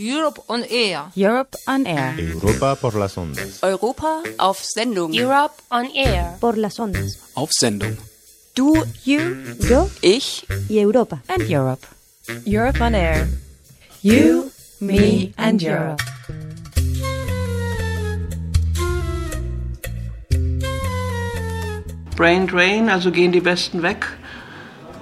Europe 0.00 0.40
on 0.48 0.64
Air. 0.70 1.12
Europe 1.14 1.58
on 1.66 1.86
Air. 1.86 2.18
Europa 2.18 2.74
por 2.76 2.94
las 2.94 3.18
ondas. 3.18 3.62
Europa 3.62 4.22
auf 4.38 4.58
Sendung. 4.62 5.12
Europe 5.12 5.52
on 5.70 5.90
Air. 5.94 6.38
Por 6.40 6.56
las 6.56 6.80
ondas. 6.80 7.18
Auf 7.34 7.50
Sendung. 7.52 7.98
Du, 8.54 8.72
You, 9.04 9.20
yo 9.68 9.90
ich 10.00 10.46
y 10.70 10.78
Europa. 10.78 11.22
And 11.28 11.42
Europe. 11.50 11.86
Europe 12.46 12.80
on 12.80 12.94
Air. 12.94 13.28
You, 14.00 14.50
me 14.80 15.34
and 15.36 15.62
Europe. 15.62 16.02
Brain 22.16 22.46
Drain, 22.46 22.88
also 22.88 23.10
gehen 23.10 23.32
die 23.32 23.42
Besten 23.42 23.82
weg. 23.82 24.06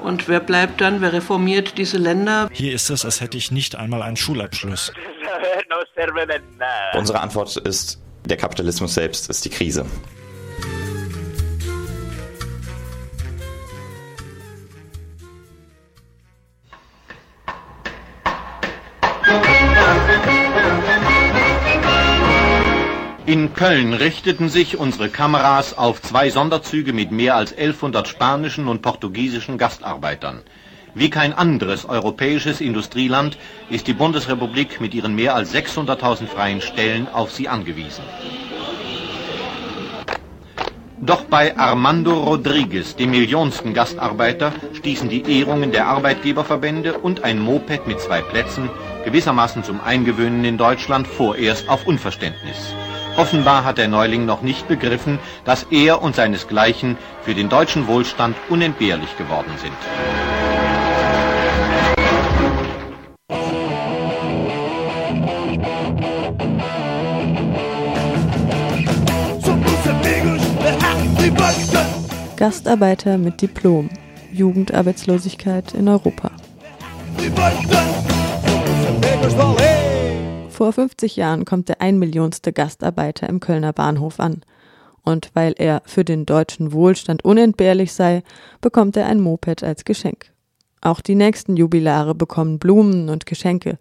Und 0.08 0.26
wer 0.26 0.40
bleibt 0.40 0.80
dann? 0.80 1.02
Wer 1.02 1.12
reformiert 1.12 1.76
diese 1.76 1.98
Länder? 1.98 2.48
Hier 2.50 2.72
ist 2.72 2.88
es, 2.88 3.04
als 3.04 3.20
hätte 3.20 3.36
ich 3.36 3.50
nicht 3.50 3.76
einmal 3.76 4.00
einen 4.00 4.16
Schulabschluss. 4.16 4.90
Unsere 6.94 7.20
Antwort 7.20 7.54
ist, 7.58 8.00
der 8.24 8.38
Kapitalismus 8.38 8.94
selbst 8.94 9.28
ist 9.28 9.44
die 9.44 9.50
Krise. 9.50 9.84
In 23.28 23.52
Köln 23.52 23.92
richteten 23.92 24.48
sich 24.48 24.78
unsere 24.78 25.10
Kameras 25.10 25.76
auf 25.76 26.00
zwei 26.00 26.30
Sonderzüge 26.30 26.94
mit 26.94 27.12
mehr 27.12 27.36
als 27.36 27.52
1100 27.52 28.08
spanischen 28.08 28.68
und 28.68 28.80
portugiesischen 28.80 29.58
Gastarbeitern. 29.58 30.40
Wie 30.94 31.10
kein 31.10 31.34
anderes 31.34 31.84
europäisches 31.84 32.62
Industrieland 32.62 33.36
ist 33.68 33.86
die 33.86 33.92
Bundesrepublik 33.92 34.80
mit 34.80 34.94
ihren 34.94 35.14
mehr 35.14 35.34
als 35.34 35.54
600.000 35.54 36.26
freien 36.26 36.62
Stellen 36.62 37.06
auf 37.06 37.30
sie 37.30 37.48
angewiesen. 37.48 38.02
Doch 41.02 41.24
bei 41.24 41.54
Armando 41.58 42.14
Rodriguez, 42.14 42.96
dem 42.96 43.10
millionsten 43.10 43.74
Gastarbeiter, 43.74 44.54
stießen 44.72 45.10
die 45.10 45.38
Ehrungen 45.38 45.70
der 45.70 45.86
Arbeitgeberverbände 45.86 46.96
und 46.96 47.24
ein 47.24 47.38
Moped 47.38 47.86
mit 47.86 48.00
zwei 48.00 48.22
Plätzen, 48.22 48.70
gewissermaßen 49.04 49.64
zum 49.64 49.82
Eingewöhnen 49.82 50.46
in 50.46 50.56
Deutschland, 50.56 51.06
vorerst 51.06 51.68
auf 51.68 51.86
Unverständnis. 51.86 52.74
Offenbar 53.18 53.64
hat 53.64 53.78
der 53.78 53.88
Neuling 53.88 54.26
noch 54.26 54.42
nicht 54.42 54.68
begriffen, 54.68 55.18
dass 55.44 55.64
er 55.72 56.02
und 56.02 56.14
seinesgleichen 56.14 56.96
für 57.22 57.34
den 57.34 57.48
deutschen 57.48 57.88
Wohlstand 57.88 58.36
unentbehrlich 58.48 59.18
geworden 59.18 59.50
sind. 59.56 59.74
Gastarbeiter 72.36 73.18
mit 73.18 73.42
Diplom. 73.42 73.90
Jugendarbeitslosigkeit 74.32 75.74
in 75.74 75.88
Europa. 75.88 76.30
Vor 80.58 80.72
50 80.72 81.14
Jahren 81.14 81.44
kommt 81.44 81.68
der 81.68 81.80
einmillionste 81.80 82.52
Gastarbeiter 82.52 83.28
im 83.28 83.38
Kölner 83.38 83.72
Bahnhof 83.72 84.18
an. 84.18 84.40
Und 85.04 85.30
weil 85.34 85.54
er 85.56 85.82
für 85.84 86.04
den 86.04 86.26
deutschen 86.26 86.72
Wohlstand 86.72 87.24
unentbehrlich 87.24 87.92
sei, 87.92 88.24
bekommt 88.60 88.96
er 88.96 89.06
ein 89.06 89.20
Moped 89.20 89.62
als 89.62 89.84
Geschenk. 89.84 90.32
Auch 90.80 91.00
die 91.00 91.14
nächsten 91.14 91.56
Jubilare 91.56 92.16
bekommen 92.16 92.58
Blumen 92.58 93.08
und 93.08 93.24
Geschenke. 93.24 93.78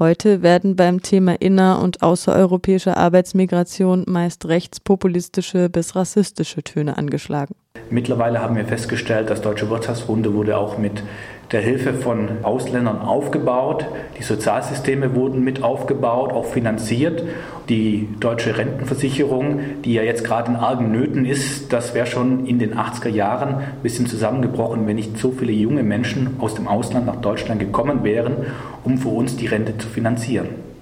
Heute 0.00 0.42
werden 0.42 0.74
beim 0.74 1.02
Thema 1.02 1.40
inner- 1.40 1.80
und 1.80 2.02
außereuropäischer 2.02 2.96
Arbeitsmigration 2.96 4.06
meist 4.08 4.44
rechtspopulistische 4.46 5.70
bis 5.70 5.94
rassistische 5.94 6.64
Töne 6.64 6.98
angeschlagen. 6.98 7.54
Mittlerweile 7.90 8.42
haben 8.42 8.56
wir 8.56 8.66
festgestellt, 8.66 9.30
das 9.30 9.40
Deutsche 9.40 9.70
Wirtschaftswunder 9.70 10.34
wurde 10.34 10.58
auch 10.58 10.78
mit 10.78 11.04
der 11.52 11.60
Hilfe 11.60 11.94
von 11.94 12.28
Ausländern 12.42 13.00
aufgebaut. 13.00 13.86
Die 14.18 14.22
Sozialsysteme 14.22 15.14
wurden 15.14 15.44
mit 15.44 15.62
aufgebaut, 15.62 16.32
auch 16.32 16.46
finanziert. 16.46 17.22
Die 17.68 18.08
deutsche 18.20 18.58
Rentenversicherung, 18.58 19.60
die 19.84 19.94
ja 19.94 20.02
jetzt 20.02 20.24
gerade 20.24 20.50
in 20.50 20.56
argen 20.56 20.92
Nöten 20.92 21.24
ist, 21.24 21.72
das 21.72 21.94
wäre 21.94 22.06
schon 22.06 22.46
in 22.46 22.58
den 22.58 22.74
80er 22.74 23.08
Jahren 23.08 23.56
ein 23.56 23.82
bisschen 23.82 24.06
zusammengebrochen, 24.06 24.86
wenn 24.86 24.96
nicht 24.96 25.18
so 25.18 25.32
viele 25.32 25.52
junge 25.52 25.82
Menschen 25.82 26.36
aus 26.38 26.54
dem 26.54 26.68
Ausland 26.68 27.06
nach 27.06 27.16
Deutschland 27.16 27.60
gekommen 27.60 28.04
wären, 28.04 28.36
um 28.84 28.98
für 28.98 29.08
uns 29.08 29.36
die 29.36 29.46
Rente 29.46 29.78
zu 29.78 29.88
finanzieren. 29.88 30.75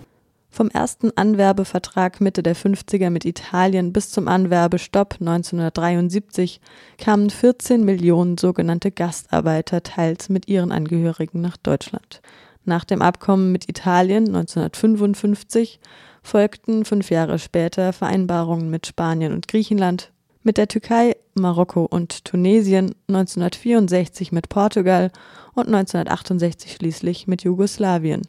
Vom 0.55 0.71
ersten 0.71 1.11
Anwerbevertrag 1.17 2.21
Mitte 2.21 2.45
der 2.45 2.55
50er 2.55 3.11
mit 3.11 3.25
Italien 3.25 3.93
bis 3.93 4.11
zum 4.11 4.29
Anwerbestopp 4.29 5.17
1973 5.19 6.61
kamen 6.97 7.29
14 7.29 7.85
Millionen 7.85 8.39
sogenannte 8.39 8.93
Gastarbeiter 8.93 9.83
teils 9.83 10.29
mit 10.29 10.47
ihren 10.47 10.71
Angehörigen 10.71 11.41
nach 11.41 11.57
Deutschland. 11.57 12.23
Nach 12.65 12.85
dem 12.85 13.03
Abkommen 13.03 13.51
mit 13.51 13.69
Italien 13.69 14.29
1955 14.29 15.81
folgten 16.23 16.85
fünf 16.85 17.11
Jahre 17.11 17.41
später 17.41 17.93
Vereinbarungen 17.93 18.71
mit 18.71 18.87
Spanien 18.87 19.33
und 19.33 19.49
Griechenland, 19.49 20.13
mit 20.45 20.57
der 20.57 20.69
Türkei, 20.69 21.17
Marokko 21.35 21.85
und 21.85 22.25
Tunesien, 22.27 22.95
1964 23.09 24.31
mit 24.31 24.49
Portugal 24.51 25.11
und 25.55 25.67
1968 25.67 26.75
schließlich 26.75 27.27
mit 27.27 27.43
Jugoslawien. 27.43 28.23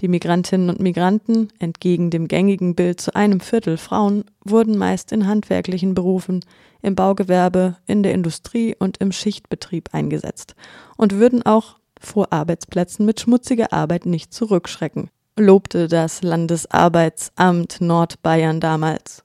Die 0.00 0.08
Migrantinnen 0.08 0.70
und 0.70 0.80
Migranten, 0.80 1.48
entgegen 1.58 2.10
dem 2.10 2.26
gängigen 2.26 2.74
Bild 2.74 3.00
zu 3.00 3.14
einem 3.14 3.40
Viertel 3.40 3.76
Frauen, 3.76 4.24
wurden 4.42 4.78
meist 4.78 5.12
in 5.12 5.26
handwerklichen 5.26 5.94
Berufen, 5.94 6.40
im 6.80 6.94
Baugewerbe, 6.94 7.76
in 7.86 8.02
der 8.02 8.14
Industrie 8.14 8.74
und 8.78 8.96
im 8.96 9.12
Schichtbetrieb 9.12 9.90
eingesetzt 9.92 10.54
und 10.96 11.16
würden 11.16 11.44
auch 11.44 11.76
vor 12.00 12.32
Arbeitsplätzen 12.32 13.04
mit 13.04 13.20
schmutziger 13.20 13.74
Arbeit 13.74 14.06
nicht 14.06 14.32
zurückschrecken, 14.32 15.10
lobte 15.36 15.86
das 15.86 16.22
Landesarbeitsamt 16.22 17.82
Nordbayern 17.82 18.60
damals. 18.60 19.22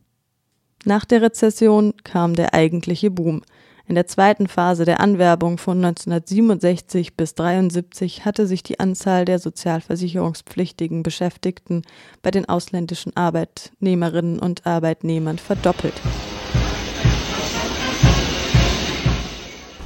Nach 0.84 1.06
der 1.06 1.22
Rezession 1.22 1.94
kam 2.04 2.36
der 2.36 2.54
eigentliche 2.54 3.12
Boom– 3.12 3.44
in 3.88 3.94
der 3.94 4.08
zweiten 4.08 4.48
Phase 4.48 4.84
der 4.84 5.00
Anwerbung 5.00 5.60
von 5.60 5.78
1967 5.78 7.16
bis 7.16 7.32
1973 7.32 8.26
hatte 8.26 8.48
sich 8.48 8.64
die 8.64 8.80
Anzahl 8.80 9.26
der 9.26 9.38
sozialversicherungspflichtigen 9.38 11.04
Beschäftigten 11.04 11.84
bei 12.24 12.32
den 12.32 12.50
ausländischen 12.50 13.16
Arbeitnehmerinnen 13.16 14.40
und 14.40 14.66
Arbeitnehmern 14.66 15.38
verdoppelt. 15.38 15.94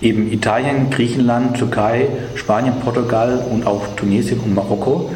Eben 0.01 0.31
Italien, 0.31 0.89
Griechenland, 0.89 1.57
Türkei, 1.57 2.07
Spanien, 2.35 2.79
Portugal 2.79 3.45
und 3.51 3.67
auch 3.67 3.85
Tunesien 3.97 4.39
und 4.39 4.55
Marokko. 4.55 5.11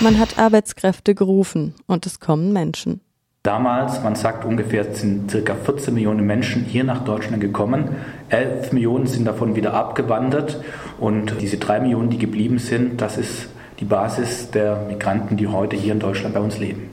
Man 0.00 0.18
hat 0.18 0.38
Arbeitskräfte 0.40 1.14
gerufen 1.14 1.74
und 1.86 2.04
es 2.04 2.18
kommen 2.18 2.52
Menschen. 2.52 3.00
Damals, 3.42 4.02
man 4.02 4.14
sagt 4.16 4.44
ungefähr, 4.44 4.92
sind 4.94 5.30
circa 5.30 5.54
14 5.54 5.94
Millionen 5.94 6.26
Menschen 6.26 6.64
hier 6.64 6.84
nach 6.84 7.04
Deutschland 7.04 7.40
gekommen. 7.40 7.96
11 8.30 8.72
Millionen 8.72 9.06
sind 9.06 9.24
davon 9.26 9.54
wieder 9.54 9.74
abgewandert. 9.74 10.62
Und 10.98 11.40
diese 11.40 11.56
drei 11.58 11.80
Millionen, 11.80 12.10
die 12.10 12.18
geblieben 12.18 12.58
sind, 12.58 13.00
das 13.00 13.16
ist 13.16 13.48
die 13.78 13.84
Basis 13.84 14.50
der 14.50 14.86
Migranten, 14.88 15.36
die 15.36 15.46
heute 15.46 15.76
hier 15.76 15.92
in 15.92 16.00
Deutschland 16.00 16.34
bei 16.34 16.40
uns 16.40 16.58
leben. 16.58 16.90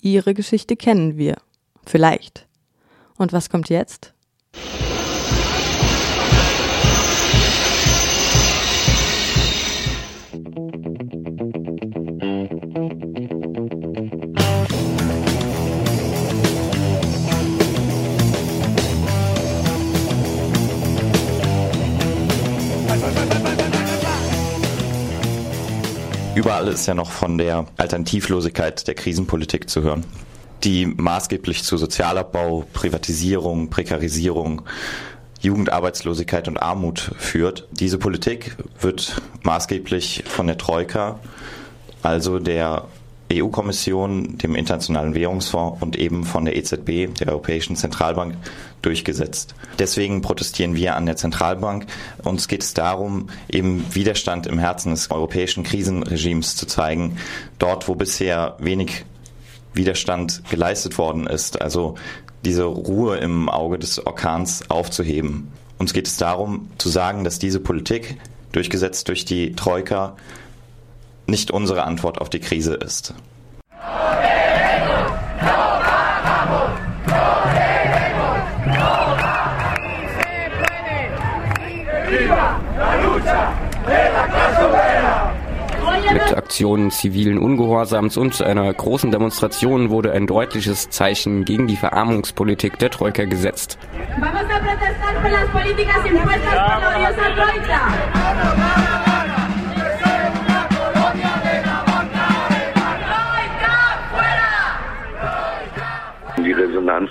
Ihre 0.00 0.34
Geschichte 0.34 0.76
kennen 0.76 1.16
wir. 1.16 1.36
Vielleicht. 1.86 2.46
Und 3.16 3.32
was 3.32 3.48
kommt 3.48 3.70
jetzt? 3.70 4.14
Überall 26.48 26.68
ist 26.68 26.86
ja 26.86 26.94
noch 26.94 27.10
von 27.10 27.36
der 27.36 27.66
Alternativlosigkeit 27.76 28.88
der 28.88 28.94
Krisenpolitik 28.94 29.68
zu 29.68 29.82
hören, 29.82 30.06
die 30.64 30.86
maßgeblich 30.86 31.62
zu 31.62 31.76
Sozialabbau, 31.76 32.64
Privatisierung, 32.72 33.68
Prekarisierung, 33.68 34.62
Jugendarbeitslosigkeit 35.42 36.48
und 36.48 36.56
Armut 36.56 37.12
führt. 37.18 37.68
Diese 37.72 37.98
Politik 37.98 38.56
wird 38.80 39.20
maßgeblich 39.42 40.24
von 40.26 40.46
der 40.46 40.56
Troika, 40.56 41.20
also 42.02 42.38
der 42.38 42.86
EU-Kommission, 43.32 44.38
dem 44.38 44.54
Internationalen 44.54 45.14
Währungsfonds 45.14 45.82
und 45.82 45.96
eben 45.96 46.24
von 46.24 46.44
der 46.44 46.56
EZB, 46.56 47.14
der 47.18 47.28
Europäischen 47.28 47.76
Zentralbank, 47.76 48.36
durchgesetzt. 48.82 49.54
Deswegen 49.78 50.22
protestieren 50.22 50.74
wir 50.74 50.96
an 50.96 51.06
der 51.06 51.16
Zentralbank. 51.16 51.86
Uns 52.24 52.48
geht 52.48 52.62
es 52.62 52.74
darum, 52.74 53.28
eben 53.50 53.84
Widerstand 53.94 54.46
im 54.46 54.58
Herzen 54.58 54.90
des 54.90 55.10
europäischen 55.10 55.62
Krisenregimes 55.62 56.56
zu 56.56 56.66
zeigen, 56.66 57.18
dort, 57.58 57.88
wo 57.88 57.94
bisher 57.94 58.56
wenig 58.58 59.04
Widerstand 59.74 60.42
geleistet 60.50 60.98
worden 60.98 61.26
ist. 61.26 61.60
Also 61.60 61.96
diese 62.44 62.64
Ruhe 62.64 63.16
im 63.18 63.48
Auge 63.48 63.78
des 63.78 64.04
Orkans 64.04 64.70
aufzuheben. 64.70 65.48
Uns 65.78 65.92
geht 65.92 66.06
es 66.06 66.16
darum, 66.16 66.68
zu 66.78 66.88
sagen, 66.88 67.24
dass 67.24 67.38
diese 67.38 67.60
Politik, 67.60 68.16
durchgesetzt 68.52 69.08
durch 69.08 69.24
die 69.24 69.52
Troika, 69.52 70.16
nicht 71.28 71.50
unsere 71.50 71.84
Antwort 71.84 72.20
auf 72.20 72.30
die 72.30 72.40
Krise 72.40 72.74
ist. 72.74 73.14
Mit 86.10 86.36
Aktionen 86.36 86.90
zivilen 86.90 87.38
Ungehorsams 87.38 88.16
und 88.16 88.40
einer 88.40 88.72
großen 88.72 89.10
Demonstration 89.10 89.90
wurde 89.90 90.12
ein 90.12 90.26
deutliches 90.26 90.88
Zeichen 90.88 91.44
gegen 91.44 91.66
die 91.66 91.76
Verarmungspolitik 91.76 92.78
der 92.78 92.90
Troika 92.90 93.24
gesetzt. 93.24 93.78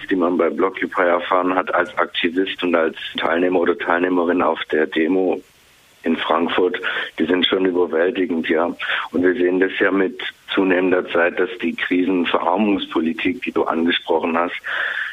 Die 0.10 0.16
man 0.16 0.38
bei 0.38 0.50
Blockupy 0.50 1.02
erfahren 1.02 1.56
hat 1.56 1.74
als 1.74 1.96
Aktivist 1.98 2.62
und 2.64 2.76
als 2.76 2.96
Teilnehmer 3.18 3.60
oder 3.60 3.78
Teilnehmerin 3.78 4.42
auf 4.42 4.60
der 4.72 4.88
Demo 4.88 5.42
in 6.04 6.16
Frankfurt, 6.18 6.80
die 7.20 7.26
sind 7.26 7.46
schon 7.46 7.66
überwältigend, 7.66 8.48
ja. 8.50 8.74
Und 9.12 9.24
wir 9.24 9.34
sehen 9.34 9.60
das 9.60 9.72
ja 9.80 9.92
mit 9.92 10.20
zunehmender 10.54 11.08
Zeit, 11.10 11.40
dass 11.40 11.50
die 11.62 11.76
Krisenverarmungspolitik, 11.76 13.42
die 13.42 13.52
du 13.52 13.64
angesprochen 13.64 14.38
hast, 14.38 14.56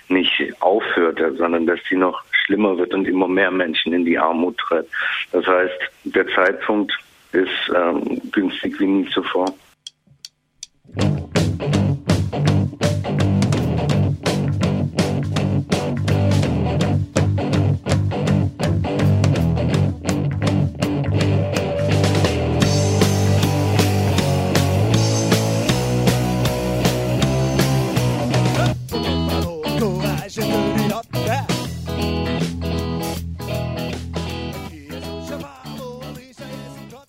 nicht 0.08 0.32
aufhört, 0.61 1.19
sondern 1.37 1.67
dass 1.67 1.81
sie 1.88 1.97
noch 1.97 2.23
schlimmer 2.31 2.76
wird 2.76 2.94
und 2.94 3.08
immer 3.08 3.26
mehr 3.26 3.50
Menschen 3.50 3.93
in 3.93 4.05
die 4.05 4.19
Armut 4.19 4.56
tritt. 4.58 4.87
Das 5.32 5.47
heißt, 5.47 5.79
der 6.05 6.26
Zeitpunkt 6.29 6.93
ist 7.32 7.73
ähm, 7.75 8.20
günstig 8.31 8.79
wie 8.79 8.87
nie 8.87 9.08
zuvor. 9.11 9.52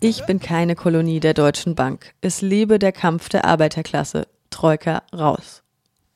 Ich 0.07 0.23
bin 0.27 0.39
keine 0.39 0.75
Kolonie 0.75 1.19
der 1.19 1.33
Deutschen 1.33 1.73
Bank. 1.73 2.13
Es 2.21 2.43
lebe 2.43 2.77
der 2.77 2.91
Kampf 2.91 3.27
der 3.27 3.43
Arbeiterklasse. 3.43 4.27
Troika 4.51 5.01
raus. 5.11 5.63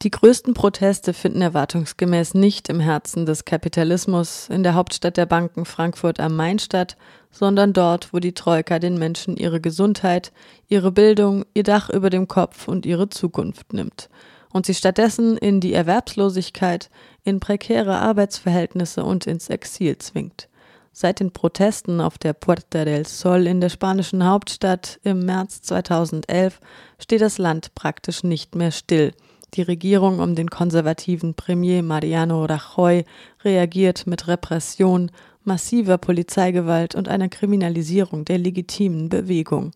Die 0.04 0.12
größten 0.12 0.54
Proteste 0.54 1.12
finden 1.12 1.42
erwartungsgemäß 1.42 2.36
nicht 2.36 2.70
im 2.70 2.80
Herzen 2.80 3.26
des 3.26 3.46
Kapitalismus 3.46 4.48
in 4.48 4.62
der 4.62 4.76
Hauptstadt 4.76 5.18
der 5.18 5.26
Banken 5.26 5.66
Frankfurt 5.66 6.20
am 6.20 6.36
Main 6.36 6.60
statt, 6.60 6.98
sondern 7.32 7.74
dort, 7.74 8.14
wo 8.14 8.20
die 8.20 8.36
Troika 8.36 8.78
den 8.78 9.00
Menschen 9.00 9.36
ihre 9.38 9.60
Gesundheit, 9.60 10.34
ihre 10.68 10.92
Bildung, 10.92 11.44
ihr 11.56 11.64
Dach 11.64 11.90
über 11.90 12.12
dem 12.12 12.28
Kopf 12.28 12.68
und 12.68 12.86
ihre 12.86 13.10
Zukunft 13.10 13.74
nimmt 13.74 14.08
und 14.52 14.68
sie 14.68 14.76
stattdessen 14.76 15.36
in 15.36 15.62
die 15.62 15.74
Erwerbslosigkeit, 15.74 16.92
in 17.24 17.40
prekäre 17.40 17.98
Arbeitsverhältnisse 17.98 19.04
und 19.04 19.26
ins 19.26 19.50
Exil 19.50 19.98
zwingt. 19.98 20.48
Seit 21.02 21.22
den 21.22 21.32
Protesten 21.32 22.02
auf 22.02 22.18
der 22.18 22.34
Puerta 22.34 22.84
del 22.84 23.08
Sol 23.08 23.48
in 23.48 23.62
der 23.62 23.70
spanischen 23.70 24.26
Hauptstadt 24.26 25.00
im 25.06 25.20
März 25.20 25.62
2011 25.62 26.60
steht 27.02 27.22
das 27.22 27.38
Land 27.38 27.74
praktisch 27.74 28.26
nicht 28.26 28.56
mehr 28.56 28.72
still. 28.72 29.14
Die 29.54 29.62
Regierung 29.62 30.20
um 30.20 30.36
den 30.36 30.50
konservativen 30.50 31.36
Premier 31.36 31.84
Mariano 31.84 32.44
Rajoy 32.44 33.06
reagiert 33.46 34.08
mit 34.08 34.28
Repression, 34.28 35.10
massiver 35.46 35.98
Polizeigewalt 35.98 36.96
und 36.96 37.08
einer 37.08 37.30
Kriminalisierung 37.30 38.26
der 38.26 38.38
legitimen 38.38 39.08
Bewegung. 39.08 39.72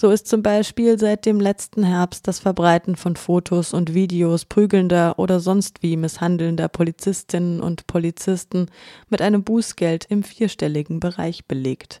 So 0.00 0.10
ist 0.10 0.28
zum 0.28 0.44
Beispiel 0.44 0.96
seit 0.96 1.26
dem 1.26 1.40
letzten 1.40 1.82
Herbst 1.82 2.28
das 2.28 2.38
Verbreiten 2.38 2.94
von 2.94 3.16
Fotos 3.16 3.74
und 3.74 3.94
Videos 3.94 4.44
prügelnder 4.44 5.18
oder 5.18 5.40
sonst 5.40 5.82
wie 5.82 5.96
misshandelnder 5.96 6.68
Polizistinnen 6.68 7.60
und 7.60 7.88
Polizisten 7.88 8.66
mit 9.08 9.20
einem 9.20 9.42
Bußgeld 9.42 10.04
im 10.08 10.22
vierstelligen 10.22 11.00
Bereich 11.00 11.46
belegt. 11.46 12.00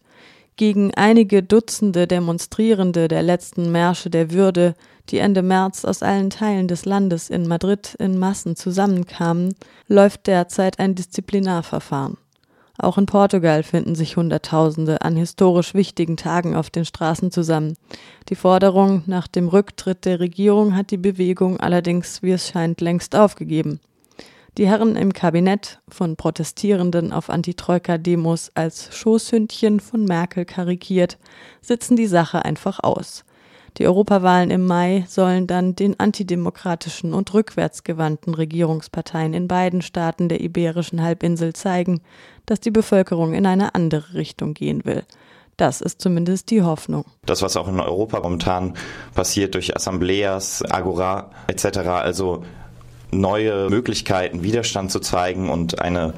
Gegen 0.54 0.94
einige 0.94 1.42
Dutzende 1.42 2.06
Demonstrierende 2.06 3.08
der 3.08 3.24
letzten 3.24 3.72
Märsche 3.72 4.10
der 4.10 4.30
Würde, 4.30 4.74
die 5.08 5.18
Ende 5.18 5.42
März 5.42 5.84
aus 5.84 6.04
allen 6.04 6.30
Teilen 6.30 6.68
des 6.68 6.84
Landes 6.84 7.28
in 7.28 7.48
Madrid 7.48 7.96
in 7.98 8.16
Massen 8.16 8.54
zusammenkamen, 8.54 9.56
läuft 9.88 10.28
derzeit 10.28 10.78
ein 10.78 10.94
Disziplinarverfahren. 10.94 12.16
Auch 12.80 12.96
in 12.96 13.06
Portugal 13.06 13.64
finden 13.64 13.96
sich 13.96 14.16
Hunderttausende 14.16 15.02
an 15.02 15.16
historisch 15.16 15.74
wichtigen 15.74 16.16
Tagen 16.16 16.54
auf 16.54 16.70
den 16.70 16.84
Straßen 16.84 17.32
zusammen. 17.32 17.76
Die 18.28 18.36
Forderung 18.36 19.02
nach 19.06 19.26
dem 19.26 19.48
Rücktritt 19.48 20.04
der 20.04 20.20
Regierung 20.20 20.76
hat 20.76 20.92
die 20.92 20.96
Bewegung 20.96 21.58
allerdings, 21.58 22.22
wie 22.22 22.30
es 22.30 22.48
scheint, 22.48 22.80
längst 22.80 23.16
aufgegeben. 23.16 23.80
Die 24.58 24.68
Herren 24.68 24.94
im 24.94 25.12
Kabinett, 25.12 25.80
von 25.88 26.16
Protestierenden 26.16 27.12
auf 27.12 27.30
Antitroika-Demos 27.30 28.52
als 28.54 28.94
Schoßhündchen 28.96 29.80
von 29.80 30.04
Merkel 30.04 30.44
karikiert, 30.44 31.18
sitzen 31.60 31.96
die 31.96 32.06
Sache 32.06 32.44
einfach 32.44 32.80
aus. 32.82 33.24
Die 33.78 33.86
Europawahlen 33.86 34.50
im 34.50 34.66
Mai 34.66 35.04
sollen 35.08 35.46
dann 35.46 35.76
den 35.76 36.00
antidemokratischen 36.00 37.14
und 37.14 37.32
rückwärtsgewandten 37.32 38.34
Regierungsparteien 38.34 39.34
in 39.34 39.46
beiden 39.46 39.82
Staaten 39.82 40.28
der 40.28 40.40
Iberischen 40.40 41.00
Halbinsel 41.00 41.52
zeigen, 41.52 42.00
dass 42.44 42.58
die 42.58 42.72
Bevölkerung 42.72 43.34
in 43.34 43.46
eine 43.46 43.76
andere 43.76 44.14
Richtung 44.14 44.54
gehen 44.54 44.84
will. 44.84 45.04
Das 45.56 45.80
ist 45.80 46.00
zumindest 46.00 46.50
die 46.50 46.62
Hoffnung. 46.62 47.04
Das, 47.24 47.42
was 47.42 47.56
auch 47.56 47.68
in 47.68 47.78
Europa 47.78 48.20
momentan 48.20 48.74
passiert 49.14 49.54
durch 49.54 49.76
Assembleas, 49.76 50.64
Agora 50.68 51.30
etc., 51.46 51.78
also 51.78 52.44
neue 53.12 53.70
Möglichkeiten, 53.70 54.42
Widerstand 54.42 54.90
zu 54.90 54.98
zeigen 54.98 55.50
und 55.50 55.80
eine 55.80 56.14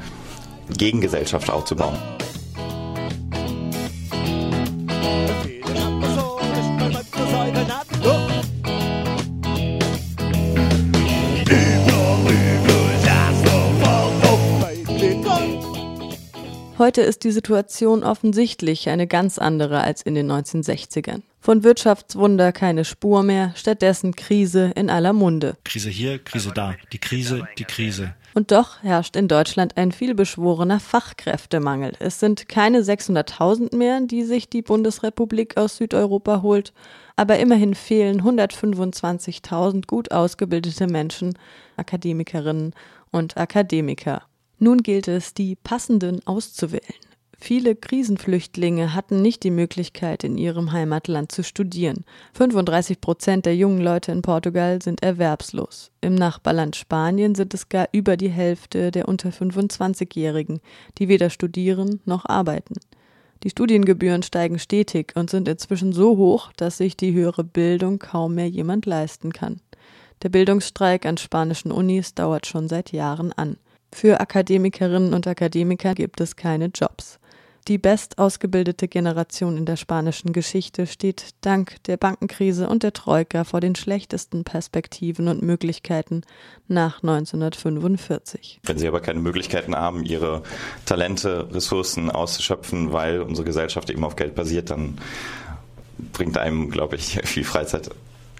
Gegengesellschaft 0.76 1.50
aufzubauen. 1.50 1.96
Heute 16.80 17.02
ist 17.02 17.24
die 17.24 17.30
Situation 17.30 18.02
offensichtlich 18.02 18.88
eine 18.88 19.06
ganz 19.06 19.36
andere 19.38 19.82
als 19.82 20.00
in 20.00 20.14
den 20.14 20.32
1960ern. 20.32 21.20
Von 21.38 21.62
Wirtschaftswunder 21.62 22.52
keine 22.52 22.86
Spur 22.86 23.22
mehr, 23.22 23.52
stattdessen 23.54 24.16
Krise 24.16 24.72
in 24.74 24.88
aller 24.88 25.12
Munde. 25.12 25.58
Krise 25.64 25.90
hier, 25.90 26.18
Krise 26.18 26.52
da, 26.54 26.76
die 26.90 26.96
Krise, 26.96 27.46
die 27.58 27.64
Krise. 27.64 28.14
Und 28.32 28.50
doch 28.50 28.82
herrscht 28.82 29.14
in 29.16 29.28
Deutschland 29.28 29.76
ein 29.76 29.92
vielbeschworener 29.92 30.80
Fachkräftemangel. 30.80 31.92
Es 31.98 32.18
sind 32.18 32.48
keine 32.48 32.80
600.000 32.80 33.76
mehr, 33.76 34.00
die 34.00 34.22
sich 34.22 34.48
die 34.48 34.62
Bundesrepublik 34.62 35.58
aus 35.58 35.76
Südeuropa 35.76 36.40
holt, 36.40 36.72
aber 37.14 37.38
immerhin 37.38 37.74
fehlen 37.74 38.22
125.000 38.22 39.86
gut 39.86 40.12
ausgebildete 40.12 40.86
Menschen, 40.86 41.38
Akademikerinnen 41.76 42.72
und 43.10 43.36
Akademiker. 43.36 44.22
Nun 44.62 44.82
gilt 44.82 45.08
es, 45.08 45.32
die 45.32 45.56
passenden 45.56 46.20
auszuwählen. 46.26 46.94
Viele 47.42 47.74
Krisenflüchtlinge 47.74 48.94
hatten 48.94 49.22
nicht 49.22 49.42
die 49.42 49.50
Möglichkeit, 49.50 50.22
in 50.24 50.36
ihrem 50.36 50.72
Heimatland 50.72 51.32
zu 51.32 51.42
studieren. 51.42 52.04
35 52.34 53.00
Prozent 53.00 53.46
der 53.46 53.56
jungen 53.56 53.80
Leute 53.80 54.12
in 54.12 54.20
Portugal 54.20 54.82
sind 54.82 55.02
erwerbslos. 55.02 55.90
Im 56.02 56.14
Nachbarland 56.14 56.76
Spanien 56.76 57.34
sind 57.34 57.54
es 57.54 57.70
gar 57.70 57.88
über 57.92 58.18
die 58.18 58.28
Hälfte 58.28 58.90
der 58.90 59.08
unter 59.08 59.30
25-Jährigen, 59.30 60.60
die 60.98 61.08
weder 61.08 61.30
studieren 61.30 62.00
noch 62.04 62.26
arbeiten. 62.26 62.74
Die 63.42 63.50
Studiengebühren 63.50 64.22
steigen 64.22 64.58
stetig 64.58 65.14
und 65.14 65.30
sind 65.30 65.48
inzwischen 65.48 65.94
so 65.94 66.18
hoch, 66.18 66.52
dass 66.56 66.76
sich 66.76 66.98
die 66.98 67.14
höhere 67.14 67.44
Bildung 67.44 67.98
kaum 67.98 68.34
mehr 68.34 68.50
jemand 68.50 68.84
leisten 68.84 69.32
kann. 69.32 69.62
Der 70.22 70.28
Bildungsstreik 70.28 71.06
an 71.06 71.16
spanischen 71.16 71.72
Unis 71.72 72.14
dauert 72.14 72.46
schon 72.46 72.68
seit 72.68 72.92
Jahren 72.92 73.32
an. 73.32 73.56
Für 73.92 74.20
Akademikerinnen 74.20 75.14
und 75.14 75.26
Akademiker 75.26 75.94
gibt 75.94 76.20
es 76.20 76.36
keine 76.36 76.66
Jobs. 76.66 77.20
Die 77.68 77.78
bestausgebildete 77.78 78.88
Generation 78.88 79.56
in 79.56 79.66
der 79.66 79.76
spanischen 79.76 80.32
Geschichte 80.32 80.86
steht 80.86 81.26
dank 81.42 81.82
der 81.84 81.98
Bankenkrise 81.98 82.68
und 82.68 82.82
der 82.82 82.92
Troika 82.92 83.44
vor 83.44 83.60
den 83.60 83.74
schlechtesten 83.74 84.44
Perspektiven 84.44 85.28
und 85.28 85.42
Möglichkeiten 85.42 86.22
nach 86.68 87.02
1945. 87.02 88.60
Wenn 88.64 88.78
sie 88.78 88.88
aber 88.88 89.00
keine 89.00 89.20
Möglichkeiten 89.20 89.76
haben, 89.76 90.04
ihre 90.04 90.42
Talente, 90.86 91.48
Ressourcen 91.52 92.10
auszuschöpfen, 92.10 92.92
weil 92.92 93.20
unsere 93.20 93.44
Gesellschaft 93.44 93.90
eben 93.90 94.04
auf 94.04 94.16
Geld 94.16 94.34
basiert, 94.34 94.70
dann 94.70 94.96
bringt 96.12 96.38
einem, 96.38 96.70
glaube 96.70 96.96
ich, 96.96 97.20
viel 97.24 97.44
Freizeit 97.44 97.90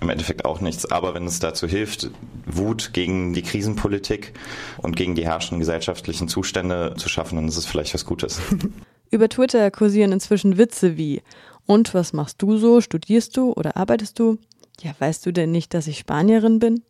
im 0.01 0.09
Endeffekt 0.09 0.45
auch 0.45 0.61
nichts. 0.61 0.91
Aber 0.91 1.15
wenn 1.15 1.27
es 1.27 1.39
dazu 1.39 1.67
hilft, 1.67 2.11
Wut 2.47 2.93
gegen 2.93 3.33
die 3.33 3.43
Krisenpolitik 3.43 4.33
und 4.79 4.97
gegen 4.97 5.15
die 5.15 5.25
herrschenden 5.25 5.61
gesellschaftlichen 5.61 6.29
Zustände 6.29 6.95
zu 6.97 7.09
schaffen, 7.09 7.37
dann 7.37 7.49
ist 7.49 7.57
es 7.57 7.67
vielleicht 7.67 7.95
was 7.95 8.05
Gutes. 8.05 8.41
Über 9.11 9.29
Twitter 9.29 9.71
kursieren 9.71 10.13
inzwischen 10.13 10.57
Witze 10.57 10.97
wie 10.97 11.23
Und 11.67 11.95
was 11.95 12.13
machst 12.13 12.41
du 12.43 12.57
so? 12.59 12.81
Studierst 12.81 13.37
du 13.37 13.53
oder 13.53 13.77
arbeitest 13.77 14.19
du? 14.19 14.39
Ja, 14.81 14.93
weißt 14.99 15.27
du 15.27 15.33
denn 15.33 15.51
nicht, 15.51 15.75
dass 15.75 15.87
ich 15.87 15.99
Spanierin 15.99 16.59
bin? 16.59 16.83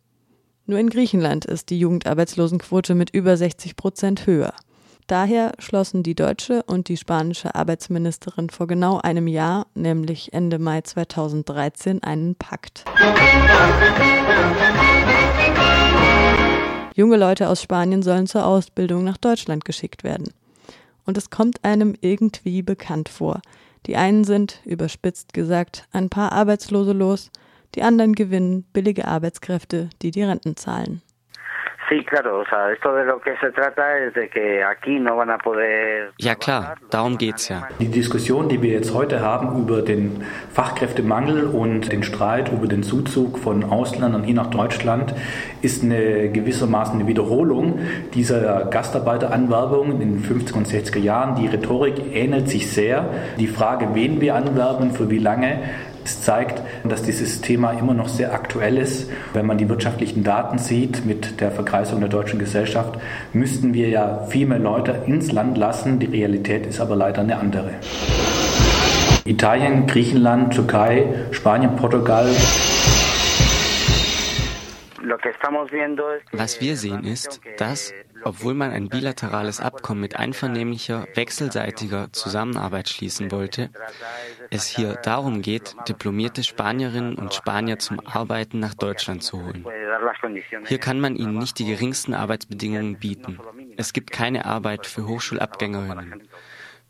Nur 0.65 0.79
in 0.79 0.89
Griechenland 0.89 1.45
ist 1.45 1.69
die 1.69 1.79
Jugendarbeitslosenquote 1.79 2.95
mit 2.95 3.09
über 3.09 3.35
60 3.35 3.75
Prozent 3.75 4.27
höher. 4.27 4.53
Daher 5.07 5.51
schlossen 5.59 6.03
die 6.03 6.15
deutsche 6.15 6.63
und 6.63 6.87
die 6.87 6.97
spanische 6.97 7.55
Arbeitsministerin 7.55 8.49
vor 8.49 8.67
genau 8.67 8.99
einem 8.99 9.27
Jahr, 9.27 9.67
nämlich 9.73 10.33
Ende 10.33 10.59
Mai 10.59 10.81
2013, 10.81 12.01
einen 12.03 12.35
Pakt. 12.35 12.85
Junge 16.95 17.17
Leute 17.17 17.49
aus 17.49 17.61
Spanien 17.61 18.03
sollen 18.03 18.27
zur 18.27 18.45
Ausbildung 18.45 19.03
nach 19.03 19.17
Deutschland 19.17 19.65
geschickt 19.65 20.03
werden 20.03 20.31
und 21.05 21.17
es 21.17 21.29
kommt 21.29 21.63
einem 21.63 21.95
irgendwie 22.01 22.61
bekannt 22.61 23.09
vor. 23.09 23.41
Die 23.85 23.97
einen 23.97 24.23
sind, 24.23 24.61
überspitzt 24.63 25.33
gesagt, 25.33 25.87
ein 25.91 26.09
paar 26.09 26.31
Arbeitslose 26.31 26.93
los, 26.93 27.31
die 27.75 27.83
anderen 27.83 28.13
gewinnen 28.13 28.63
billige 28.73 29.07
Arbeitskräfte, 29.07 29.89
die 30.01 30.11
die 30.11 30.23
Renten 30.23 30.55
zahlen. 30.55 31.01
Ja 36.17 36.35
klar, 36.35 36.75
darum 36.89 37.17
geht's 37.17 37.49
ja. 37.49 37.67
Die 37.81 37.89
Diskussion, 37.89 38.47
die 38.47 38.61
wir 38.61 38.71
jetzt 38.71 38.93
heute 38.93 39.19
haben 39.19 39.61
über 39.61 39.81
den 39.81 40.23
Fachkräftemangel 40.53 41.47
und 41.47 41.91
den 41.91 42.03
Streit 42.03 42.49
über 42.49 42.67
den 42.67 42.83
Zuzug 42.83 43.37
von 43.39 43.65
Ausländern 43.65 44.23
hier 44.23 44.35
nach 44.35 44.49
Deutschland, 44.49 45.13
ist 45.61 45.83
eine 45.83 46.29
gewissermaßen 46.29 46.95
eine 46.97 47.07
Wiederholung 47.09 47.79
dieser 48.13 48.67
Gastarbeiteranwerbung 48.67 49.99
in 49.99 49.99
den 49.99 50.23
50er 50.23 50.55
und 50.55 50.67
60er 50.67 50.99
Jahren. 50.99 51.35
Die 51.35 51.47
Rhetorik 51.47 52.15
ähnelt 52.15 52.47
sich 52.47 52.71
sehr. 52.71 53.09
Die 53.37 53.47
Frage, 53.47 53.89
wen 53.93 54.21
wir 54.21 54.35
anwerben, 54.35 54.91
für 54.91 55.09
wie 55.09 55.19
lange, 55.19 55.59
es 56.03 56.21
zeigt, 56.21 56.61
dass 56.83 57.03
dieses 57.03 57.41
Thema 57.41 57.71
immer 57.71 57.93
noch 57.93 58.07
sehr 58.07 58.33
aktuell 58.33 58.77
ist. 58.77 59.09
Wenn 59.33 59.45
man 59.45 59.57
die 59.57 59.69
wirtschaftlichen 59.69 60.23
Daten 60.23 60.57
sieht 60.57 61.05
mit 61.05 61.39
der 61.41 61.51
Verkreisung 61.51 61.99
der 61.99 62.09
deutschen 62.09 62.39
Gesellschaft, 62.39 62.99
müssten 63.33 63.73
wir 63.73 63.89
ja 63.89 64.25
viel 64.25 64.47
mehr 64.47 64.59
Leute 64.59 65.03
ins 65.05 65.31
Land 65.31 65.57
lassen. 65.57 65.99
Die 65.99 66.07
Realität 66.07 66.65
ist 66.65 66.79
aber 66.79 66.95
leider 66.95 67.21
eine 67.21 67.37
andere. 67.37 67.71
Italien, 69.25 69.85
Griechenland, 69.85 70.53
Türkei, 70.53 71.05
Spanien, 71.31 71.75
Portugal, 71.75 72.27
was 76.31 76.61
wir 76.61 76.77
sehen 76.77 77.03
ist, 77.03 77.41
dass, 77.57 77.93
obwohl 78.23 78.53
man 78.53 78.71
ein 78.71 78.89
bilaterales 78.89 79.59
Abkommen 79.59 80.01
mit 80.01 80.15
einvernehmlicher, 80.15 81.07
wechselseitiger 81.15 82.11
Zusammenarbeit 82.11 82.89
schließen 82.89 83.31
wollte, 83.31 83.69
es 84.49 84.67
hier 84.67 84.95
darum 85.03 85.41
geht, 85.41 85.75
diplomierte 85.87 86.43
Spanierinnen 86.43 87.15
und 87.15 87.33
Spanier 87.33 87.79
zum 87.79 88.05
Arbeiten 88.05 88.59
nach 88.59 88.73
Deutschland 88.73 89.23
zu 89.23 89.43
holen. 89.43 89.65
Hier 90.65 90.79
kann 90.79 90.99
man 90.99 91.15
ihnen 91.15 91.37
nicht 91.37 91.59
die 91.59 91.65
geringsten 91.65 92.13
Arbeitsbedingungen 92.13 92.97
bieten. 92.99 93.39
Es 93.77 93.93
gibt 93.93 94.11
keine 94.11 94.45
Arbeit 94.45 94.85
für 94.85 95.07
Hochschulabgängerinnen. 95.07 96.27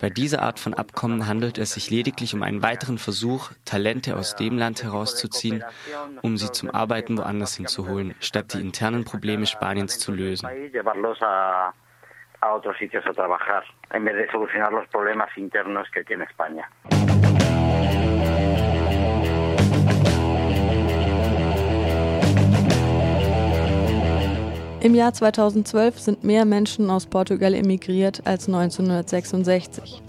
Bei 0.02 0.10
dieser 0.10 0.42
Art 0.42 0.60
von 0.60 0.74
Abkommen 0.74 1.28
handelt 1.28 1.58
es 1.60 1.74
sich 1.74 1.92
lediglich 1.92 2.34
um 2.34 2.42
einen 2.42 2.64
weiteren 2.64 2.98
Versuch, 2.98 3.52
Talente 3.66 4.18
aus 4.18 4.36
dem 4.36 4.58
Land 4.58 4.84
herauszuziehen, 4.84 5.64
um 6.24 6.38
sie 6.38 6.52
zum 6.52 6.72
Arbeiten 6.72 7.18
woanders 7.18 7.56
hinzuholen, 7.56 8.16
statt 8.20 8.54
die 8.54 8.62
internen 8.62 9.06
Probleme 9.06 9.46
Spaniens 9.46 10.00
zu 10.00 10.12
lösen. 10.12 10.50
a 12.42 12.56
otros 12.56 12.76
sitios 12.80 13.06
a 13.06 13.14
trabajar 13.14 13.64
en 13.92 14.04
vez 14.04 14.16
de 14.16 14.28
solucionar 14.32 14.72
los 14.74 14.88
problemas 14.88 15.30
internos 15.38 15.88
que 15.92 16.04
tiene 16.04 16.26
España. 16.26 16.68
Im 24.82 24.96
Jahr 24.96 25.14
2012 25.14 26.00
sind 26.00 26.24
mehr 26.24 26.44
Menschen 26.44 26.90
aus 26.90 27.06
Portugal 27.06 27.54
emigriert 27.54 28.24
als 28.26 28.48
1966. 28.48 30.02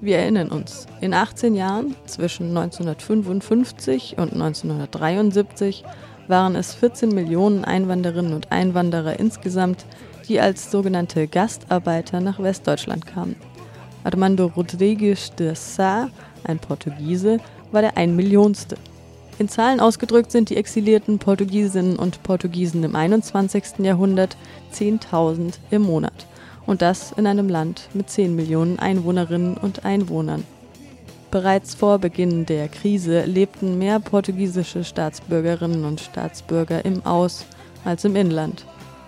Wir 0.00 0.18
erinnern 0.18 0.48
uns, 0.48 0.86
in 1.00 1.14
18 1.14 1.54
Jahren, 1.54 1.94
zwischen 2.06 2.48
1955 2.48 4.18
und 4.18 4.32
1973, 4.32 5.84
waren 6.26 6.56
es 6.56 6.74
14 6.74 7.10
Millionen 7.10 7.64
Einwanderinnen 7.64 8.34
und 8.34 8.50
Einwanderer 8.50 9.16
insgesamt, 9.20 9.86
die 10.28 10.40
als 10.40 10.72
sogenannte 10.72 11.28
Gastarbeiter 11.28 12.20
nach 12.20 12.42
Westdeutschland 12.42 13.06
kamen. 13.06 13.36
Armando 14.02 14.46
Rodrigues 14.46 15.36
de 15.36 15.52
Sá, 15.52 16.08
ein 16.42 16.58
Portugiese, 16.58 17.38
war 17.70 17.82
der 17.82 17.96
Einmillionste. 17.96 18.76
In 19.38 19.48
Zahlen 19.48 19.80
ausgedrückt 19.80 20.32
sind 20.32 20.48
die 20.48 20.56
exilierten 20.56 21.18
Portugiesinnen 21.18 21.96
und 21.96 22.22
Portugiesen 22.22 22.84
im 22.84 22.96
21. 22.96 23.80
Jahrhundert 23.80 24.36
10.000 24.72 25.54
im 25.70 25.82
Monat. 25.82 26.26
Und 26.64 26.80
das 26.80 27.12
in 27.12 27.26
einem 27.26 27.48
Land 27.48 27.88
mit 27.92 28.08
10 28.08 28.34
Millionen 28.34 28.78
Einwohnerinnen 28.78 29.56
und 29.56 29.84
Einwohnern. 29.84 30.44
Bereits 31.30 31.74
vor 31.74 31.98
Beginn 31.98 32.46
der 32.46 32.68
Krise 32.68 33.24
lebten 33.24 33.78
mehr 33.78 34.00
portugiesische 34.00 34.84
Staatsbürgerinnen 34.84 35.84
und 35.84 36.00
Staatsbürger 36.00 36.84
im 36.84 37.04
Aus 37.04 37.44
als 37.84 38.04
im 38.04 38.16
Inland. 38.16 38.64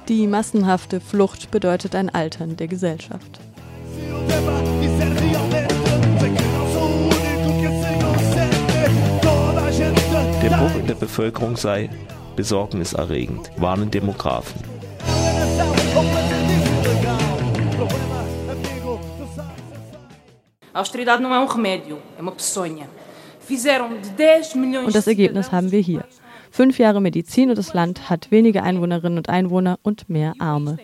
Die 0.08 0.26
massenhafte 0.26 1.00
Flucht 1.00 1.50
bedeutet 1.50 1.94
ein 1.94 2.11
Altern 2.11 2.56
der 2.56 2.68
Gesellschaft. 2.68 3.40
Bevölkerung 10.99 11.57
sei 11.57 11.90
besorgniserregend, 12.37 13.50
warnen 13.57 13.90
Demografen. 13.90 14.61
Und 24.85 24.95
das 24.95 25.07
Ergebnis 25.07 25.52
haben 25.52 25.73
wir 25.73 25.81
hier. 25.81 26.05
Fünf 26.50 26.78
Jahre 26.78 27.00
Medizin 27.00 27.50
und 27.50 27.59
das 27.59 27.75
Land 27.75 28.09
hat 28.09 28.31
weniger 28.31 28.62
Einwohnerinnen 28.62 29.19
und 29.19 29.28
Einwohner 29.28 29.78
und 29.83 30.09
mehr 30.09 30.35
Arme. 30.38 30.78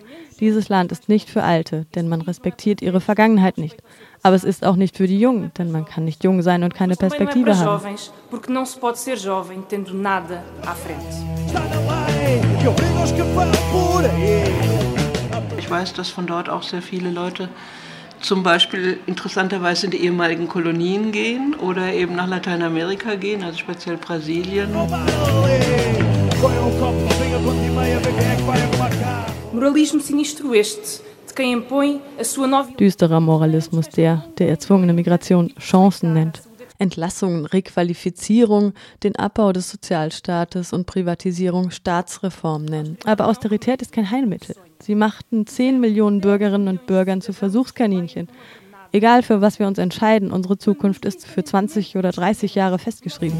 Dieses 0.44 0.68
Land 0.68 0.92
ist 0.92 1.08
nicht 1.08 1.30
für 1.30 1.42
Alte, 1.42 1.86
denn 1.94 2.06
man 2.06 2.20
respektiert 2.20 2.82
ihre 2.82 3.00
Vergangenheit 3.00 3.56
nicht. 3.56 3.82
Aber 4.22 4.36
es 4.36 4.44
ist 4.44 4.62
auch 4.62 4.76
nicht 4.76 4.94
für 4.94 5.06
die 5.06 5.18
Jungen, 5.18 5.50
denn 5.56 5.72
man 5.72 5.86
kann 5.86 6.04
nicht 6.04 6.22
jung 6.22 6.42
sein 6.42 6.62
und 6.64 6.74
keine 6.74 6.96
Perspektive 6.96 7.58
haben. 7.58 7.96
Ich 15.56 15.70
weiß, 15.70 15.94
dass 15.94 16.10
von 16.10 16.26
dort 16.26 16.50
auch 16.50 16.62
sehr 16.62 16.82
viele 16.82 17.08
Leute 17.10 17.48
zum 18.20 18.42
Beispiel 18.42 18.98
interessanterweise 19.06 19.86
in 19.86 19.92
die 19.92 20.04
ehemaligen 20.04 20.46
Kolonien 20.46 21.10
gehen 21.10 21.54
oder 21.54 21.90
eben 21.94 22.16
nach 22.16 22.28
Lateinamerika 22.28 23.14
gehen, 23.14 23.42
also 23.42 23.56
speziell 23.56 23.96
Brasilien. 23.96 24.68
Moralismo 29.54 30.00
sinistro 30.00 30.52
este, 30.52 31.04
Düsterer 32.76 33.20
Moralismus, 33.20 33.88
der 33.88 34.24
der 34.36 34.48
erzwungene 34.48 34.92
Migration 34.92 35.52
Chancen 35.60 36.12
nennt. 36.12 36.42
Entlassungen, 36.78 37.46
Requalifizierung, 37.46 38.72
den 39.04 39.14
Abbau 39.14 39.52
des 39.52 39.70
Sozialstaates 39.70 40.72
und 40.72 40.86
Privatisierung 40.86 41.70
Staatsreform 41.70 42.64
nennen. 42.64 42.98
Aber 43.04 43.28
Austerität 43.28 43.80
ist 43.80 43.92
kein 43.92 44.10
Heilmittel. 44.10 44.56
Sie 44.80 44.96
machten 44.96 45.46
10 45.46 45.78
Millionen 45.78 46.20
Bürgerinnen 46.20 46.66
und 46.66 46.86
Bürgern 46.86 47.20
zu 47.20 47.32
Versuchskaninchen. 47.32 48.28
Egal 48.90 49.22
für 49.22 49.40
was 49.40 49.60
wir 49.60 49.68
uns 49.68 49.78
entscheiden, 49.78 50.32
unsere 50.32 50.58
Zukunft 50.58 51.04
ist 51.04 51.28
für 51.28 51.44
20 51.44 51.96
oder 51.96 52.10
30 52.10 52.56
Jahre 52.56 52.80
festgeschrieben. 52.80 53.38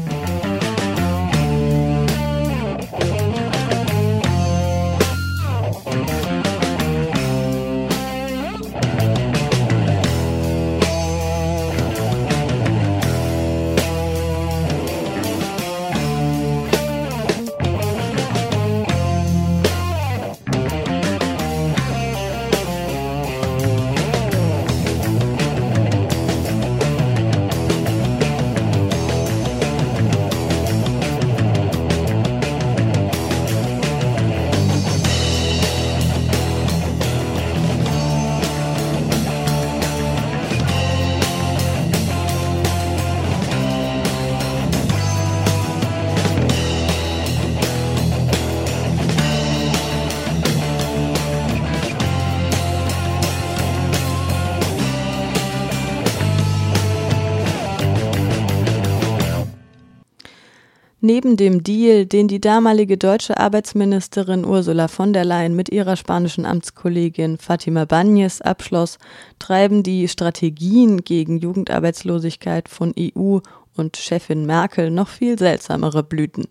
Neben 61.05 61.37
dem 61.37 61.61
Deal, 61.61 62.07
den 62.07 62.27
die 62.27 62.41
damalige 62.41 62.97
deutsche 62.97 63.37
Arbeitsministerin 63.37 64.43
Ursula 64.43 64.87
von 64.87 65.13
der 65.13 65.23
Leyen 65.23 65.55
mit 65.55 65.69
ihrer 65.69 65.97
spanischen 65.97 66.47
Amtskollegin 66.47 67.37
Fatima 67.37 67.83
Báñez 67.83 68.41
abschloss, 68.41 68.97
treiben 69.37 69.83
die 69.83 70.07
Strategien 70.07 71.03
gegen 71.03 71.37
Jugendarbeitslosigkeit 71.37 72.69
von 72.69 72.91
EU 72.99 73.37
und 73.75 73.97
Chefin 73.97 74.47
Merkel 74.47 74.89
noch 74.89 75.09
viel 75.09 75.37
seltsamere 75.37 76.01
Blüten. 76.01 76.47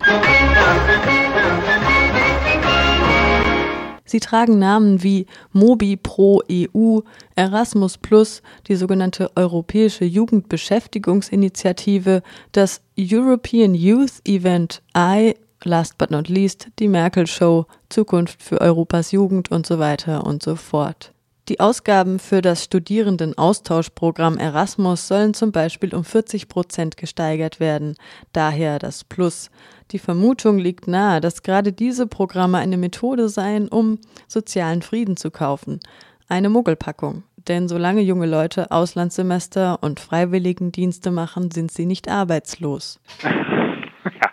Sie 4.14 4.20
tragen 4.20 4.60
Namen 4.60 5.02
wie 5.02 5.26
Mobi 5.52 5.96
Pro 5.96 6.40
EU, 6.48 7.00
Erasmus 7.34 7.98
Plus, 7.98 8.42
die 8.68 8.76
sogenannte 8.76 9.28
Europäische 9.34 10.04
Jugendbeschäftigungsinitiative, 10.04 12.22
das 12.52 12.80
European 12.96 13.74
Youth 13.74 14.24
Event 14.24 14.82
I, 14.96 15.34
last 15.64 15.98
but 15.98 16.12
not 16.12 16.28
least 16.28 16.68
die 16.78 16.86
Merkel 16.86 17.26
Show, 17.26 17.66
Zukunft 17.88 18.40
für 18.40 18.60
Europas 18.60 19.10
Jugend 19.10 19.50
und 19.50 19.66
so 19.66 19.80
weiter 19.80 20.24
und 20.24 20.44
so 20.44 20.54
fort. 20.54 21.12
Die 21.48 21.58
Ausgaben 21.58 22.20
für 22.20 22.40
das 22.40 22.62
Studierendenaustauschprogramm 22.62 24.38
Erasmus 24.38 25.08
sollen 25.08 25.34
zum 25.34 25.50
Beispiel 25.50 25.92
um 25.92 26.04
40 26.04 26.48
Prozent 26.48 26.96
gesteigert 26.96 27.58
werden, 27.58 27.96
daher 28.32 28.78
das 28.78 29.02
Plus. 29.02 29.50
Die 29.90 29.98
Vermutung 29.98 30.58
liegt 30.58 30.88
nahe, 30.88 31.20
dass 31.20 31.42
gerade 31.42 31.72
diese 31.72 32.06
Programme 32.06 32.58
eine 32.58 32.76
Methode 32.76 33.28
seien, 33.28 33.68
um 33.68 33.98
sozialen 34.26 34.82
Frieden 34.82 35.16
zu 35.16 35.30
kaufen. 35.30 35.80
Eine 36.28 36.48
Muggelpackung. 36.48 37.22
Denn 37.48 37.68
solange 37.68 38.00
junge 38.00 38.26
Leute 38.26 38.70
Auslandssemester 38.70 39.82
und 39.82 40.00
Freiwilligendienste 40.00 41.10
machen, 41.10 41.50
sind 41.50 41.70
sie 41.70 41.84
nicht 41.84 42.08
arbeitslos. 42.08 43.00
ja, 43.22 44.30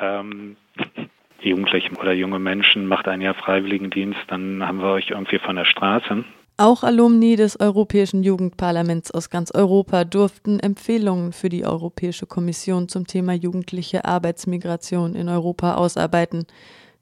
ähm, 0.00 0.56
Jugendliche 1.40 1.94
oder 1.96 2.12
junge 2.12 2.38
Menschen, 2.38 2.86
macht 2.86 3.08
ein 3.08 3.20
Jahr 3.20 3.34
Freiwilligendienst, 3.34 4.20
dann 4.28 4.66
haben 4.66 4.80
wir 4.80 4.90
euch 4.90 5.10
irgendwie 5.10 5.38
von 5.38 5.56
der 5.56 5.64
Straße. 5.64 6.24
Auch 6.60 6.82
Alumni 6.82 7.36
des 7.36 7.60
Europäischen 7.60 8.24
Jugendparlaments 8.24 9.12
aus 9.12 9.30
ganz 9.30 9.52
Europa 9.52 10.02
durften 10.02 10.58
Empfehlungen 10.58 11.32
für 11.32 11.48
die 11.48 11.64
Europäische 11.64 12.26
Kommission 12.26 12.88
zum 12.88 13.06
Thema 13.06 13.32
jugendliche 13.32 14.04
Arbeitsmigration 14.04 15.14
in 15.14 15.28
Europa 15.28 15.76
ausarbeiten. 15.76 16.48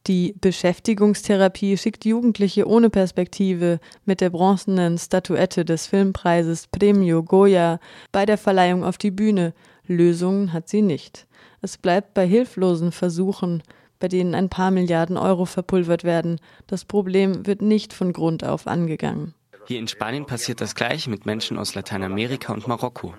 Die 0.09 0.35
Beschäftigungstherapie 0.39 1.79
schickt 1.79 2.05
Jugendliche 2.05 2.69
ohne 2.69 2.91
Perspektive 2.91 3.81
mit 4.05 4.21
der 4.21 4.29
bronzenen 4.29 4.99
Statuette 4.99 5.65
des 5.65 5.87
Filmpreises 5.87 6.67
Premio 6.67 7.23
Goya 7.23 7.81
bei 8.13 8.27
der 8.27 8.37
Verleihung 8.37 8.85
auf 8.85 8.99
die 8.99 9.11
Bühne. 9.11 9.55
Lösungen 9.87 10.53
hat 10.53 10.69
sie 10.69 10.83
nicht. 10.83 11.27
Es 11.63 11.79
bleibt 11.79 12.13
bei 12.13 12.27
hilflosen 12.27 12.93
Versuchen, 12.93 13.63
bei 14.01 14.09
denen 14.09 14.35
ein 14.35 14.51
paar 14.51 14.71
Milliarden 14.71 15.17
Euro 15.17 15.47
verpulvert 15.47 16.05
werden. 16.05 16.41
Das 16.67 16.85
Problem 16.85 17.47
wird 17.47 17.63
nicht 17.63 17.95
von 17.95 18.13
Grund 18.13 18.45
auf 18.45 18.67
angegangen. 18.67 19.33
Hier 19.67 19.79
in 19.79 19.89
Spanien 19.89 20.27
passiert 20.27 20.61
das 20.61 20.75
gleiche 20.75 21.11
mit 21.11 21.27
Menschen 21.27 21.59
aus 21.59 21.75
Lateinamerika 21.75 22.53
und 22.53 22.69
Marokko. 22.69 23.15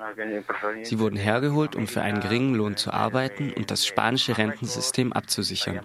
Sie 0.83 0.99
wurden 0.99 1.17
hergeholt, 1.17 1.75
um 1.75 1.88
für 1.88 2.01
einen 2.01 2.21
geringen 2.21 2.55
Lohn 2.55 2.77
zu 2.77 2.91
arbeiten 2.91 3.53
und 3.53 3.69
das 3.71 3.86
spanische 3.86 4.38
Rentensystem 4.38 5.13
abzusichern. 5.13 5.81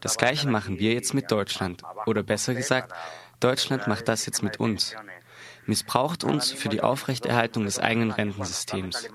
Das 0.00 0.18
gleiche 0.18 0.48
machen 0.48 0.78
wir 0.78 0.92
jetzt 0.92 1.14
mit 1.14 1.30
Deutschland. 1.30 1.82
Oder 2.06 2.22
besser 2.22 2.54
gesagt, 2.54 2.92
Deutschland 3.40 3.86
macht 3.86 4.08
das 4.08 4.26
jetzt 4.26 4.42
mit 4.42 4.60
uns 4.60 4.94
missbraucht 5.66 6.24
uns 6.24 6.52
für 6.52 6.68
die 6.68 6.80
Aufrechterhaltung 6.80 7.64
des 7.64 7.78
eigenen 7.78 8.10
Rentensystems. 8.10 9.08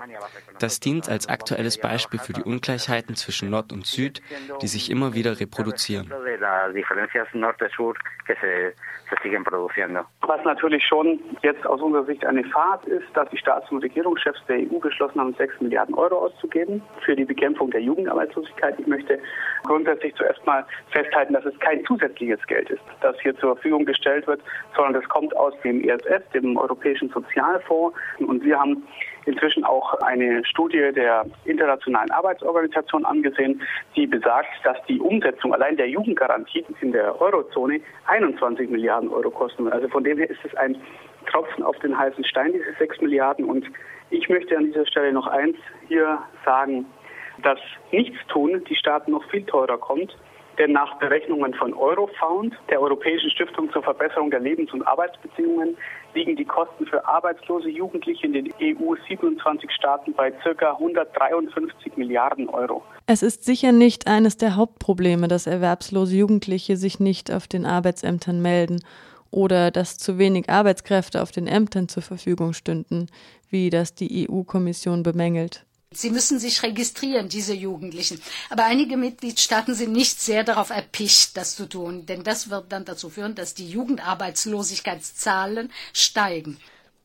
Das 0.58 0.80
dient 0.80 1.08
als 1.08 1.26
aktuelles 1.26 1.78
Beispiel 1.78 2.18
für 2.18 2.32
die 2.32 2.42
Ungleichheiten 2.42 3.14
zwischen 3.16 3.50
Nord 3.50 3.72
und 3.72 3.86
Süd, 3.86 4.22
die 4.62 4.68
sich 4.68 4.90
immer 4.90 5.14
wieder 5.14 5.40
reproduzieren. 5.40 6.12
Was 10.22 10.44
natürlich 10.44 10.84
schon 10.84 11.20
jetzt 11.42 11.66
aus 11.66 11.80
unserer 11.80 12.04
Sicht 12.04 12.24
eine 12.24 12.44
Fahrt 12.44 12.84
ist, 12.86 13.06
dass 13.14 13.28
die 13.30 13.38
Staats- 13.38 13.70
und 13.70 13.82
Regierungschefs 13.82 14.40
der 14.46 14.58
EU 14.58 14.78
beschlossen 14.78 15.20
haben, 15.20 15.34
6 15.34 15.60
Milliarden 15.60 15.94
Euro 15.94 16.26
auszugeben 16.26 16.82
für 17.04 17.16
die 17.16 17.24
Bekämpfung 17.24 17.70
der 17.70 17.80
Jugendarbeitslosigkeit. 17.80 18.78
Ich 18.78 18.86
möchte 18.86 19.18
grundsätzlich 19.64 20.14
zuerst 20.14 20.44
mal 20.46 20.64
festhalten, 20.90 21.34
dass 21.34 21.44
es 21.44 21.58
kein 21.60 21.84
zusätzliches 21.84 22.44
Geld 22.46 22.70
ist, 22.70 22.82
das 23.00 23.18
hier 23.20 23.36
zur 23.38 23.54
Verfügung 23.54 23.84
gestellt 23.84 24.26
wird, 24.26 24.40
sondern 24.76 24.94
das 24.94 25.08
kommt 25.08 25.34
aus 25.36 25.54
dem 25.64 25.82
ESF, 25.82 26.28
dem 26.34 26.56
Europäischen 26.56 27.08
Sozialfonds. 27.10 27.96
Und 28.18 28.44
wir 28.44 28.58
haben 28.58 28.86
inzwischen 29.28 29.64
auch 29.64 29.94
eine 30.00 30.44
Studie 30.44 30.90
der 30.94 31.26
Internationalen 31.44 32.10
Arbeitsorganisation 32.10 33.04
angesehen, 33.04 33.62
die 33.94 34.06
besagt, 34.06 34.48
dass 34.64 34.76
die 34.88 34.98
Umsetzung 34.98 35.54
allein 35.54 35.76
der 35.76 35.88
Jugendgarantie 35.88 36.64
in 36.80 36.92
der 36.92 37.20
Eurozone 37.20 37.80
21 38.06 38.70
Milliarden 38.70 39.10
Euro 39.10 39.30
kosten 39.30 39.64
wird. 39.64 39.74
Also 39.74 39.88
von 39.88 40.04
dem 40.04 40.18
her 40.18 40.30
ist 40.30 40.44
es 40.44 40.54
ein 40.56 40.76
Tropfen 41.30 41.62
auf 41.62 41.78
den 41.80 41.96
heißen 41.96 42.24
Stein, 42.24 42.52
diese 42.52 42.72
6 42.78 43.00
Milliarden. 43.02 43.44
Und 43.44 43.66
ich 44.10 44.28
möchte 44.28 44.56
an 44.56 44.64
dieser 44.64 44.86
Stelle 44.86 45.12
noch 45.12 45.26
eins 45.26 45.56
hier 45.88 46.18
sagen, 46.44 46.86
dass 47.42 47.58
Nichtstun 47.92 48.64
die 48.64 48.74
Staaten 48.74 49.12
noch 49.12 49.24
viel 49.30 49.44
teurer 49.44 49.78
kommt. 49.78 50.16
Denn 50.58 50.72
nach 50.72 50.98
Berechnungen 50.98 51.54
von 51.54 51.72
Eurofound, 51.72 52.52
der 52.68 52.80
Europäischen 52.80 53.30
Stiftung 53.30 53.70
zur 53.70 53.82
Verbesserung 53.82 54.30
der 54.30 54.40
Lebens- 54.40 54.72
und 54.72 54.82
Arbeitsbedingungen, 54.82 55.76
liegen 56.14 56.36
die 56.36 56.44
Kosten 56.44 56.86
für 56.86 57.06
arbeitslose 57.06 57.68
Jugendliche 57.68 58.26
in 58.26 58.32
den 58.32 58.52
EU 58.60 58.94
27 59.08 59.70
Staaten 59.70 60.12
bei 60.14 60.30
ca. 60.30 60.72
153 60.72 61.96
Milliarden 61.96 62.48
Euro. 62.48 62.82
Es 63.06 63.22
ist 63.22 63.44
sicher 63.44 63.72
nicht 63.72 64.06
eines 64.06 64.36
der 64.36 64.56
Hauptprobleme, 64.56 65.28
dass 65.28 65.46
erwerbslose 65.46 66.16
Jugendliche 66.16 66.76
sich 66.76 67.00
nicht 67.00 67.32
auf 67.32 67.46
den 67.46 67.66
Arbeitsämtern 67.66 68.42
melden 68.42 68.80
oder 69.30 69.70
dass 69.70 69.98
zu 69.98 70.18
wenig 70.18 70.48
Arbeitskräfte 70.48 71.22
auf 71.22 71.30
den 71.30 71.46
Ämtern 71.46 71.88
zur 71.88 72.02
Verfügung 72.02 72.52
stünden, 72.52 73.06
wie 73.50 73.70
das 73.70 73.94
die 73.94 74.28
EU-Kommission 74.28 75.02
bemängelt. 75.02 75.64
Sie 75.94 76.10
müssen 76.10 76.38
sich 76.38 76.62
registrieren, 76.62 77.30
diese 77.30 77.54
Jugendlichen. 77.54 78.20
Aber 78.50 78.66
einige 78.66 78.98
Mitgliedstaaten 78.98 79.74
sind 79.74 79.92
nicht 79.92 80.20
sehr 80.20 80.44
darauf 80.44 80.68
erpicht, 80.68 81.34
das 81.38 81.56
zu 81.56 81.66
tun, 81.66 82.04
denn 82.04 82.24
das 82.24 82.50
wird 82.50 82.70
dann 82.72 82.84
dazu 82.84 83.08
führen, 83.08 83.34
dass 83.34 83.54
die 83.54 83.70
Jugendarbeitslosigkeitszahlen 83.70 85.72
steigen. 85.94 86.58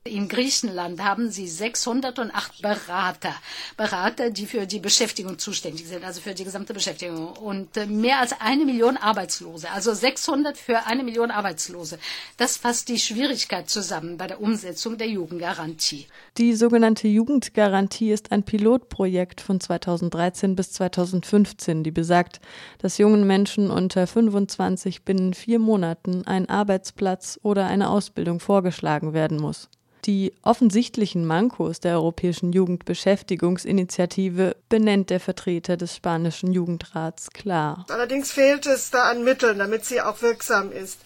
In 0.05 0.27
Griechenland 0.27 1.01
haben 1.01 1.31
sie 1.31 1.47
608 1.47 2.61
Berater, 2.61 3.33
Berater, 3.77 4.31
die 4.31 4.45
für 4.45 4.67
die 4.67 4.79
Beschäftigung 4.79 5.39
zuständig 5.39 5.87
sind, 5.87 6.03
also 6.03 6.19
für 6.19 6.33
die 6.33 6.43
gesamte 6.43 6.73
Beschäftigung. 6.73 7.27
Und 7.37 7.77
äh, 7.77 7.85
mehr 7.85 8.19
als 8.19 8.35
eine 8.41 8.65
Million 8.65 8.97
Arbeitslose, 8.97 9.71
also 9.71 9.93
600 9.93 10.57
für 10.57 10.87
eine 10.87 11.05
Million 11.05 11.31
Arbeitslose. 11.31 11.99
Das 12.35 12.57
fasst 12.57 12.89
die 12.89 12.99
Schwierigkeit 12.99 13.69
zusammen 13.69 14.17
bei 14.17 14.27
der 14.27 14.41
Umsetzung 14.41 14.97
der 14.97 15.07
Jugendgarantie. 15.07 16.07
Die 16.37 16.53
sogenannte 16.53 17.07
Jugendgarantie 17.07 18.11
ist 18.11 18.33
ein 18.33 18.43
Pilotprojekt 18.43 19.39
von 19.39 19.61
2013 19.61 20.57
bis 20.57 20.73
2015, 20.73 21.81
die 21.85 21.91
besagt, 21.91 22.41
dass 22.79 22.97
jungen 22.97 23.25
Menschen 23.25 23.71
unter 23.71 24.05
25 24.05 25.03
binnen 25.03 25.33
vier 25.33 25.59
Monaten 25.59 26.27
ein 26.27 26.49
Arbeitsplatz 26.49 27.39
oder 27.41 27.67
eine 27.67 27.89
Ausbildung 27.89 28.41
vorgeschlagen 28.41 29.13
werden 29.13 29.39
muss. 29.39 29.69
Die 30.05 30.33
offensichtlichen 30.41 31.25
Mankos 31.25 31.79
der 31.79 31.93
Europäischen 31.93 32.51
Jugendbeschäftigungsinitiative 32.51 34.57
benennt 34.67 35.09
der 35.09 35.21
Vertreter 35.21 35.77
des 35.77 35.95
spanischen 35.95 36.51
Jugendrats 36.51 37.31
klar. 37.31 37.85
Allerdings 37.89 38.33
fehlt 38.33 38.65
es 38.65 38.91
da 38.91 39.09
an 39.09 39.23
Mitteln, 39.23 39.59
damit 39.59 39.85
sie 39.85 40.01
auch 40.01 40.21
wirksam 40.21 40.73
ist. 40.73 40.99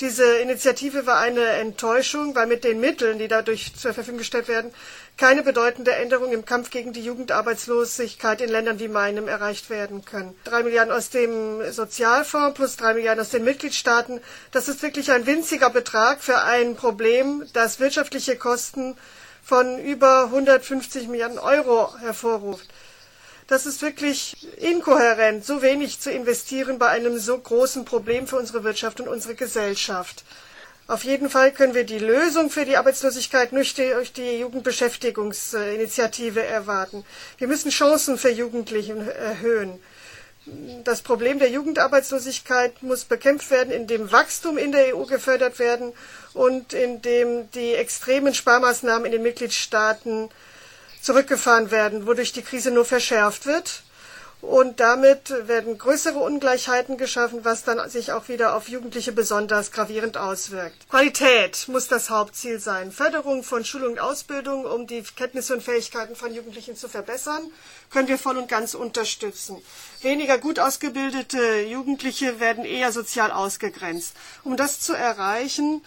Diese 0.00 0.38
Initiative 0.38 1.06
war 1.06 1.18
eine 1.18 1.40
Enttäuschung, 1.40 2.36
weil 2.36 2.46
mit 2.46 2.62
den 2.62 2.78
Mitteln, 2.80 3.18
die 3.18 3.28
dadurch 3.28 3.74
zur 3.74 3.92
Verfügung 3.92 4.18
gestellt 4.18 4.46
werden, 4.48 4.70
keine 5.16 5.42
bedeutende 5.42 5.92
Änderung 5.94 6.32
im 6.32 6.44
Kampf 6.44 6.70
gegen 6.70 6.92
die 6.92 7.02
Jugendarbeitslosigkeit 7.04 8.40
in 8.40 8.50
Ländern 8.50 8.78
wie 8.80 8.88
meinem 8.88 9.28
erreicht 9.28 9.70
werden 9.70 10.04
können. 10.04 10.34
Drei 10.44 10.62
Milliarden 10.64 10.92
aus 10.92 11.10
dem 11.10 11.60
Sozialfonds 11.72 12.54
plus 12.56 12.76
drei 12.76 12.94
Milliarden 12.94 13.20
aus 13.22 13.30
den 13.30 13.44
Mitgliedstaaten, 13.44 14.20
das 14.50 14.68
ist 14.68 14.82
wirklich 14.82 15.12
ein 15.12 15.26
winziger 15.26 15.70
Betrag 15.70 16.20
für 16.22 16.42
ein 16.42 16.74
Problem, 16.74 17.44
das 17.52 17.78
wirtschaftliche 17.78 18.36
Kosten 18.36 18.96
von 19.42 19.78
über 19.78 20.24
150 20.24 21.06
Milliarden 21.08 21.38
Euro 21.38 21.96
hervorruft. 21.98 22.66
Das 23.46 23.66
ist 23.66 23.82
wirklich 23.82 24.48
inkohärent, 24.56 25.44
so 25.44 25.60
wenig 25.60 26.00
zu 26.00 26.10
investieren 26.10 26.78
bei 26.78 26.88
einem 26.88 27.18
so 27.18 27.36
großen 27.38 27.84
Problem 27.84 28.26
für 28.26 28.36
unsere 28.36 28.64
Wirtschaft 28.64 29.00
und 29.00 29.08
unsere 29.08 29.34
Gesellschaft. 29.34 30.24
Auf 30.86 31.02
jeden 31.04 31.30
Fall 31.30 31.50
können 31.50 31.72
wir 31.72 31.84
die 31.84 31.98
Lösung 31.98 32.50
für 32.50 32.66
die 32.66 32.76
Arbeitslosigkeit 32.76 33.52
nicht 33.52 33.78
durch 33.78 34.12
die 34.12 34.40
Jugendbeschäftigungsinitiative 34.40 36.42
erwarten. 36.42 37.06
Wir 37.38 37.48
müssen 37.48 37.70
Chancen 37.70 38.18
für 38.18 38.30
Jugendliche 38.30 38.92
erhöhen. 39.14 39.80
Das 40.84 41.00
Problem 41.00 41.38
der 41.38 41.48
Jugendarbeitslosigkeit 41.48 42.82
muss 42.82 43.06
bekämpft 43.06 43.50
werden, 43.50 43.72
indem 43.72 44.12
Wachstum 44.12 44.58
in 44.58 44.72
der 44.72 44.94
EU 44.94 45.06
gefördert 45.06 45.58
werden 45.58 45.94
und 46.34 46.74
indem 46.74 47.50
die 47.52 47.72
extremen 47.72 48.34
Sparmaßnahmen 48.34 49.06
in 49.06 49.12
den 49.12 49.22
Mitgliedstaaten 49.22 50.28
zurückgefahren 51.00 51.70
werden, 51.70 52.06
wodurch 52.06 52.32
die 52.32 52.42
Krise 52.42 52.70
nur 52.70 52.84
verschärft 52.84 53.46
wird. 53.46 53.83
Und 54.48 54.78
damit 54.78 55.30
werden 55.48 55.78
größere 55.78 56.18
Ungleichheiten 56.18 56.98
geschaffen, 56.98 57.44
was 57.44 57.64
dann 57.64 57.88
sich 57.88 58.12
auch 58.12 58.28
wieder 58.28 58.54
auf 58.54 58.68
Jugendliche 58.68 59.12
besonders 59.12 59.72
gravierend 59.72 60.18
auswirkt. 60.18 60.88
Qualität 60.90 61.66
muss 61.68 61.88
das 61.88 62.10
Hauptziel 62.10 62.60
sein. 62.60 62.92
Förderung 62.92 63.42
von 63.42 63.64
Schulung 63.64 63.92
und 63.92 64.00
Ausbildung, 64.00 64.66
um 64.66 64.86
die 64.86 65.02
Kenntnisse 65.02 65.54
und 65.54 65.62
Fähigkeiten 65.62 66.14
von 66.14 66.34
Jugendlichen 66.34 66.76
zu 66.76 66.88
verbessern, 66.88 67.50
können 67.90 68.08
wir 68.08 68.18
voll 68.18 68.36
und 68.36 68.48
ganz 68.48 68.74
unterstützen. 68.74 69.62
Weniger 70.02 70.36
gut 70.36 70.58
ausgebildete 70.58 71.62
Jugendliche 71.62 72.38
werden 72.38 72.66
eher 72.66 72.92
sozial 72.92 73.32
ausgegrenzt. 73.32 74.14
Um 74.44 74.58
das 74.58 74.78
zu 74.78 74.92
erreichen, 74.92 75.82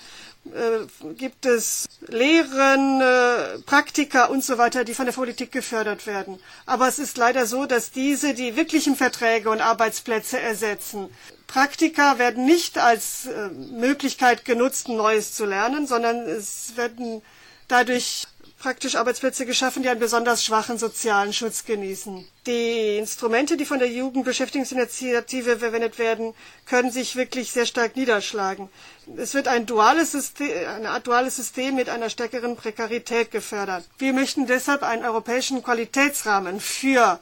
gibt 1.17 1.45
es 1.45 1.87
Lehren, 2.07 3.01
äh, 3.01 3.59
Praktika 3.65 4.25
und 4.25 4.43
so 4.43 4.57
weiter, 4.57 4.83
die 4.83 4.93
von 4.93 5.05
der 5.05 5.13
Politik 5.13 5.51
gefördert 5.51 6.05
werden. 6.07 6.39
Aber 6.65 6.87
es 6.87 6.99
ist 6.99 7.17
leider 7.17 7.45
so, 7.45 7.65
dass 7.65 7.91
diese 7.91 8.33
die 8.33 8.55
wirklichen 8.55 8.95
Verträge 8.95 9.49
und 9.49 9.61
Arbeitsplätze 9.61 10.39
ersetzen. 10.39 11.09
Praktika 11.47 12.19
werden 12.19 12.45
nicht 12.45 12.77
als 12.77 13.25
äh, 13.27 13.49
Möglichkeit 13.49 14.45
genutzt, 14.45 14.89
Neues 14.89 15.33
zu 15.33 15.45
lernen, 15.45 15.87
sondern 15.87 16.17
es 16.27 16.73
werden 16.75 17.21
dadurch 17.67 18.25
praktisch 18.59 18.95
Arbeitsplätze 18.95 19.45
geschaffen, 19.45 19.83
die 19.83 19.89
einen 19.89 19.99
besonders 19.99 20.43
schwachen 20.43 20.77
sozialen 20.77 21.33
Schutz 21.33 21.65
genießen. 21.65 22.27
Die 22.47 22.97
Instrumente, 22.97 23.57
die 23.57 23.65
von 23.65 23.79
der 23.79 23.89
Jugendbeschäftigungsinitiative 23.89 25.57
verwendet 25.57 25.99
werden, 25.99 26.33
können 26.65 26.91
sich 26.91 27.15
wirklich 27.15 27.51
sehr 27.51 27.65
stark 27.65 27.95
niederschlagen. 27.95 28.69
Es 29.15 29.33
wird 29.33 29.47
ein 29.47 29.65
duales 29.65 30.11
System, 30.11 30.49
eine 30.67 30.89
Art 30.89 31.07
duales 31.07 31.35
System 31.35 31.75
mit 31.75 31.89
einer 31.89 32.09
stärkeren 32.09 32.55
Prekarität 32.55 33.31
gefördert. 33.31 33.85
Wir 33.97 34.13
möchten 34.13 34.47
deshalb 34.47 34.83
einen 34.83 35.05
europäischen 35.05 35.63
Qualitätsrahmen 35.63 36.59
für 36.59 37.19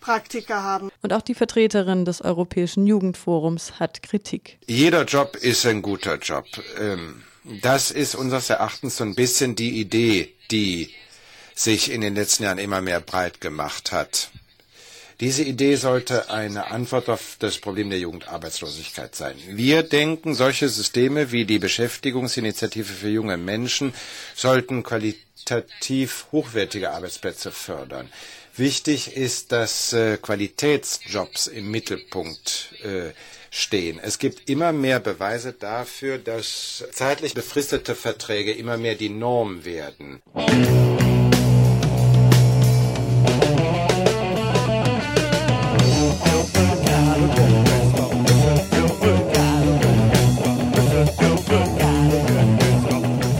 Praktika 0.00 0.62
haben. 0.62 0.90
Und 1.02 1.12
auch 1.12 1.22
die 1.22 1.34
Vertreterin 1.34 2.04
des 2.04 2.22
Europäischen 2.22 2.86
Jugendforums 2.86 3.80
hat 3.80 4.02
Kritik. 4.02 4.58
Jeder 4.66 5.04
Job 5.04 5.36
ist 5.36 5.66
ein 5.66 5.82
guter 5.82 6.18
Job. 6.18 6.46
Ähm 6.78 7.24
das 7.62 7.90
ist 7.90 8.14
unseres 8.14 8.50
Erachtens 8.50 8.98
so 8.98 9.04
ein 9.04 9.14
bisschen 9.14 9.54
die 9.54 9.80
Idee, 9.80 10.34
die 10.50 10.90
sich 11.54 11.90
in 11.90 12.00
den 12.00 12.14
letzten 12.14 12.44
Jahren 12.44 12.58
immer 12.58 12.80
mehr 12.80 13.00
breit 13.00 13.40
gemacht 13.40 13.92
hat. 13.92 14.30
Diese 15.20 15.42
Idee 15.42 15.74
sollte 15.74 16.30
eine 16.30 16.70
Antwort 16.70 17.08
auf 17.08 17.36
das 17.40 17.58
Problem 17.58 17.90
der 17.90 17.98
Jugendarbeitslosigkeit 17.98 19.16
sein. 19.16 19.34
Wir 19.48 19.82
denken, 19.82 20.34
solche 20.36 20.68
Systeme 20.68 21.32
wie 21.32 21.44
die 21.44 21.58
Beschäftigungsinitiative 21.58 22.92
für 22.92 23.08
junge 23.08 23.36
Menschen 23.36 23.92
sollten 24.36 24.84
qualitativ 24.84 26.26
hochwertige 26.30 26.90
Arbeitsplätze 26.92 27.50
fördern. 27.50 28.08
Wichtig 28.56 29.16
ist, 29.16 29.50
dass 29.50 29.92
äh, 29.92 30.18
Qualitätsjobs 30.18 31.48
im 31.48 31.68
Mittelpunkt 31.70 32.74
äh, 32.84 33.10
stehen. 33.50 33.98
Es 34.02 34.18
gibt 34.18 34.48
immer 34.48 34.72
mehr 34.72 35.00
Beweise 35.00 35.52
dafür, 35.52 36.18
dass 36.18 36.84
zeitlich 36.92 37.34
befristete 37.34 37.94
Verträge 37.94 38.52
immer 38.52 38.76
mehr 38.76 38.94
die 38.94 39.10
Norm 39.10 39.64
werden. 39.64 40.20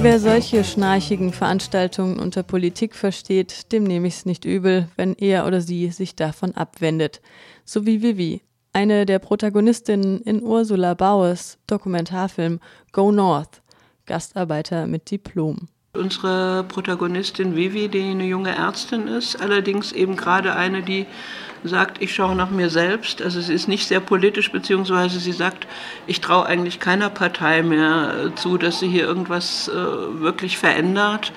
Wer 0.00 0.20
solche 0.20 0.62
schnarchigen 0.62 1.32
Veranstaltungen 1.32 2.20
unter 2.20 2.44
Politik 2.44 2.94
versteht, 2.94 3.72
dem 3.72 3.82
nehme 3.82 4.06
ich 4.06 4.14
es 4.14 4.26
nicht 4.26 4.44
übel, 4.44 4.88
wenn 4.96 5.14
er 5.14 5.44
oder 5.44 5.60
sie 5.60 5.90
sich 5.90 6.14
davon 6.14 6.54
abwendet. 6.54 7.20
So 7.64 7.84
wie 7.84 8.00
Vivi, 8.00 8.42
eine 8.72 9.06
der 9.06 9.18
Protagonistinnen 9.18 10.20
in 10.22 10.42
Ursula 10.42 10.94
Bauers 10.94 11.58
Dokumentarfilm 11.66 12.60
Go 12.92 13.10
North, 13.12 13.62
Gastarbeiter 14.06 14.86
mit 14.86 15.10
Diplom. 15.10 15.68
Unsere 15.94 16.64
Protagonistin 16.64 17.56
Vivi, 17.56 17.88
die 17.88 18.10
eine 18.10 18.24
junge 18.24 18.54
Ärztin 18.54 19.08
ist, 19.08 19.40
allerdings 19.40 19.92
eben 19.92 20.16
gerade 20.16 20.54
eine, 20.54 20.82
die 20.82 21.06
sagt, 21.64 22.00
ich 22.00 22.14
schaue 22.14 22.36
nach 22.36 22.50
mir 22.50 22.70
selbst. 22.70 23.20
Also 23.22 23.40
sie 23.40 23.54
ist 23.54 23.68
nicht 23.68 23.88
sehr 23.88 24.00
politisch, 24.00 24.52
beziehungsweise 24.52 25.18
sie 25.18 25.32
sagt, 25.32 25.66
ich 26.06 26.20
traue 26.20 26.46
eigentlich 26.46 26.78
keiner 26.78 27.10
Partei 27.10 27.62
mehr 27.62 28.32
zu, 28.36 28.58
dass 28.58 28.80
sie 28.80 28.88
hier 28.88 29.04
irgendwas 29.04 29.68
äh, 29.68 29.72
wirklich 29.74 30.58
verändert. 30.58 31.32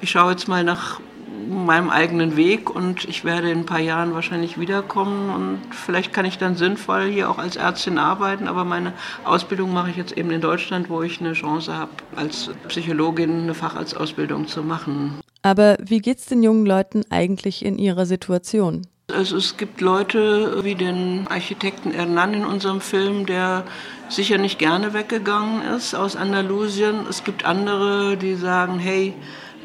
Ich 0.00 0.10
schaue 0.10 0.32
jetzt 0.32 0.46
mal 0.46 0.62
nach 0.62 1.00
meinem 1.48 1.90
eigenen 1.90 2.36
Weg 2.36 2.70
und 2.70 3.04
ich 3.04 3.24
werde 3.24 3.50
in 3.50 3.60
ein 3.60 3.66
paar 3.66 3.80
Jahren 3.80 4.14
wahrscheinlich 4.14 4.58
wiederkommen 4.58 5.30
und 5.30 5.74
vielleicht 5.74 6.12
kann 6.12 6.24
ich 6.24 6.38
dann 6.38 6.56
sinnvoll 6.56 7.06
hier 7.06 7.30
auch 7.30 7.38
als 7.38 7.56
Ärztin 7.56 7.98
arbeiten, 7.98 8.48
aber 8.48 8.64
meine 8.64 8.92
Ausbildung 9.24 9.72
mache 9.72 9.90
ich 9.90 9.96
jetzt 9.96 10.16
eben 10.16 10.30
in 10.30 10.40
Deutschland, 10.40 10.88
wo 10.88 11.02
ich 11.02 11.20
eine 11.20 11.32
Chance 11.32 11.74
habe, 11.74 11.92
als 12.14 12.50
Psychologin 12.68 13.42
eine 13.42 13.54
Facharztausbildung 13.54 14.46
zu 14.48 14.62
machen. 14.62 15.20
Aber 15.42 15.76
wie 15.80 16.00
geht 16.00 16.18
es 16.18 16.26
den 16.26 16.42
jungen 16.42 16.66
Leuten 16.66 17.04
eigentlich 17.10 17.64
in 17.64 17.78
ihrer 17.78 18.06
Situation? 18.06 18.82
Also 19.14 19.36
es 19.36 19.56
gibt 19.56 19.80
Leute 19.80 20.64
wie 20.64 20.74
den 20.74 21.28
Architekten 21.28 21.92
Hernan 21.92 22.34
in 22.34 22.44
unserem 22.44 22.80
Film, 22.80 23.24
der 23.24 23.62
sicher 24.08 24.36
nicht 24.36 24.58
gerne 24.58 24.94
weggegangen 24.94 25.62
ist 25.76 25.94
aus 25.94 26.16
Andalusien. 26.16 27.06
Es 27.08 27.22
gibt 27.22 27.44
andere, 27.44 28.16
die 28.16 28.34
sagen, 28.34 28.80
hey, 28.80 29.14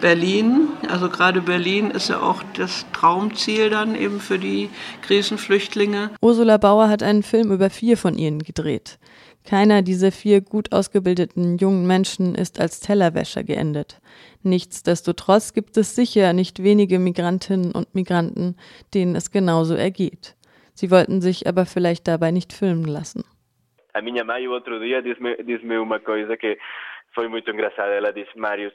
Berlin. 0.01 0.67
Also 0.89 1.09
gerade 1.09 1.41
Berlin 1.41 1.91
ist 1.91 2.09
ja 2.09 2.19
auch 2.19 2.43
das 2.57 2.85
Traumziel 2.91 3.69
dann 3.69 3.95
eben 3.95 4.19
für 4.19 4.39
die 4.39 4.69
Krisenflüchtlinge. 5.03 6.09
Ursula 6.21 6.57
Bauer 6.57 6.89
hat 6.89 7.03
einen 7.03 7.23
Film 7.23 7.51
über 7.51 7.69
vier 7.69 7.97
von 7.97 8.17
ihnen 8.17 8.39
gedreht. 8.39 8.99
Keiner 9.47 9.81
dieser 9.81 10.11
vier 10.11 10.41
gut 10.41 10.71
ausgebildeten 10.71 11.57
jungen 11.57 11.87
Menschen 11.87 12.35
ist 12.35 12.59
als 12.59 12.79
Tellerwäscher 12.79 13.43
geendet. 13.43 13.99
Nichtsdestotrotz 14.43 15.53
gibt 15.53 15.77
es 15.77 15.95
sicher 15.95 16.33
nicht 16.33 16.63
wenige 16.63 16.99
Migrantinnen 16.99 17.71
und 17.71 17.95
Migranten, 17.95 18.55
denen 18.93 19.15
es 19.15 19.31
genauso 19.31 19.75
ergeht. 19.75 20.35
Sie 20.73 20.91
wollten 20.91 21.21
sich 21.21 21.47
aber 21.47 21.65
vielleicht 21.65 22.07
dabei 22.07 22.31
nicht 22.31 22.53
filmen 22.53 22.85
lassen. 22.85 23.23
A 23.93 24.01
minha 24.01 24.23
mãe 24.23 24.47
outro 24.47 24.79
dia 24.79 25.01
disse-me 25.01 25.35
disse 25.43 25.65
uma 25.77 25.99
coisa 25.99 26.37
que 26.37 26.57
foi 27.13 27.27
muito 27.27 27.51
engraçada. 27.51 27.93
Ela 27.93 28.13
disse, 28.13 28.37
Marius, 28.37 28.73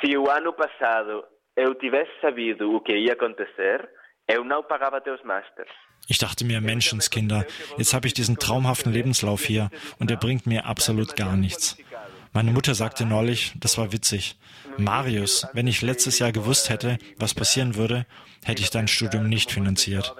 se 0.00 0.16
o 0.16 0.30
ano 0.30 0.52
passado 0.52 1.24
eu 1.56 1.74
tivesse 1.74 2.10
sabido 2.20 2.74
o 2.74 2.80
que 2.80 2.96
ia 2.96 3.14
acontecer, 3.14 3.88
eu 4.28 4.44
não 4.44 4.62
pagava 4.62 5.00
teus 5.00 5.22
masters. 5.22 5.70
Ich 6.08 6.18
dachte 6.18 6.44
mir, 6.44 6.60
Menschenskinder, 6.60 7.46
jetzt 7.78 7.94
habe 7.94 8.06
ich 8.06 8.14
diesen 8.14 8.38
traumhaften 8.38 8.92
Lebenslauf 8.92 9.44
hier 9.44 9.70
und 9.98 10.10
er 10.10 10.16
bringt 10.16 10.46
mir 10.46 10.66
absolut 10.66 11.16
gar 11.16 11.36
nichts. 11.36 11.76
Meine 12.32 12.52
Mutter 12.52 12.74
sagte 12.74 13.06
neulich, 13.06 13.54
das 13.56 13.78
war 13.78 13.92
witzig. 13.92 14.36
Marius, 14.76 15.46
wenn 15.52 15.66
ich 15.66 15.82
letztes 15.82 16.18
Jahr 16.18 16.32
gewusst 16.32 16.68
hätte, 16.68 16.98
was 17.16 17.34
passieren 17.34 17.76
würde, 17.76 18.06
hätte 18.44 18.62
ich 18.62 18.70
dein 18.70 18.88
Studium 18.88 19.28
nicht 19.28 19.50
finanziert. 19.50 20.14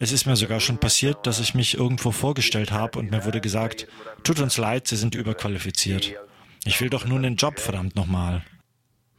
Es 0.00 0.10
ist 0.10 0.26
mir 0.26 0.36
sogar 0.36 0.58
schon 0.58 0.78
passiert, 0.78 1.26
dass 1.26 1.38
ich 1.38 1.54
mich 1.54 1.76
irgendwo 1.76 2.10
vorgestellt 2.10 2.72
habe 2.72 2.98
und 2.98 3.10
mir 3.10 3.24
wurde 3.24 3.40
gesagt, 3.40 3.86
tut 4.24 4.40
uns 4.40 4.56
leid, 4.56 4.88
Sie 4.88 4.96
sind 4.96 5.14
überqualifiziert. 5.14 6.14
Ich 6.64 6.80
will 6.80 6.90
doch 6.90 7.04
nur 7.04 7.18
einen 7.18 7.36
Job, 7.36 7.60
verdammt 7.60 7.94
nochmal. 7.94 8.42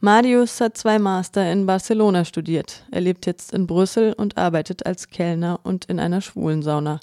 Marius 0.00 0.60
hat 0.60 0.76
zwei 0.76 0.98
Master 0.98 1.50
in 1.50 1.66
Barcelona 1.66 2.24
studiert. 2.24 2.84
Er 2.90 3.00
lebt 3.00 3.24
jetzt 3.26 3.52
in 3.52 3.66
Brüssel 3.66 4.12
und 4.12 4.36
arbeitet 4.36 4.84
als 4.84 5.08
Kellner 5.08 5.60
und 5.62 5.86
in 5.86 5.98
einer 5.98 6.20
Schwulensauna. 6.20 7.00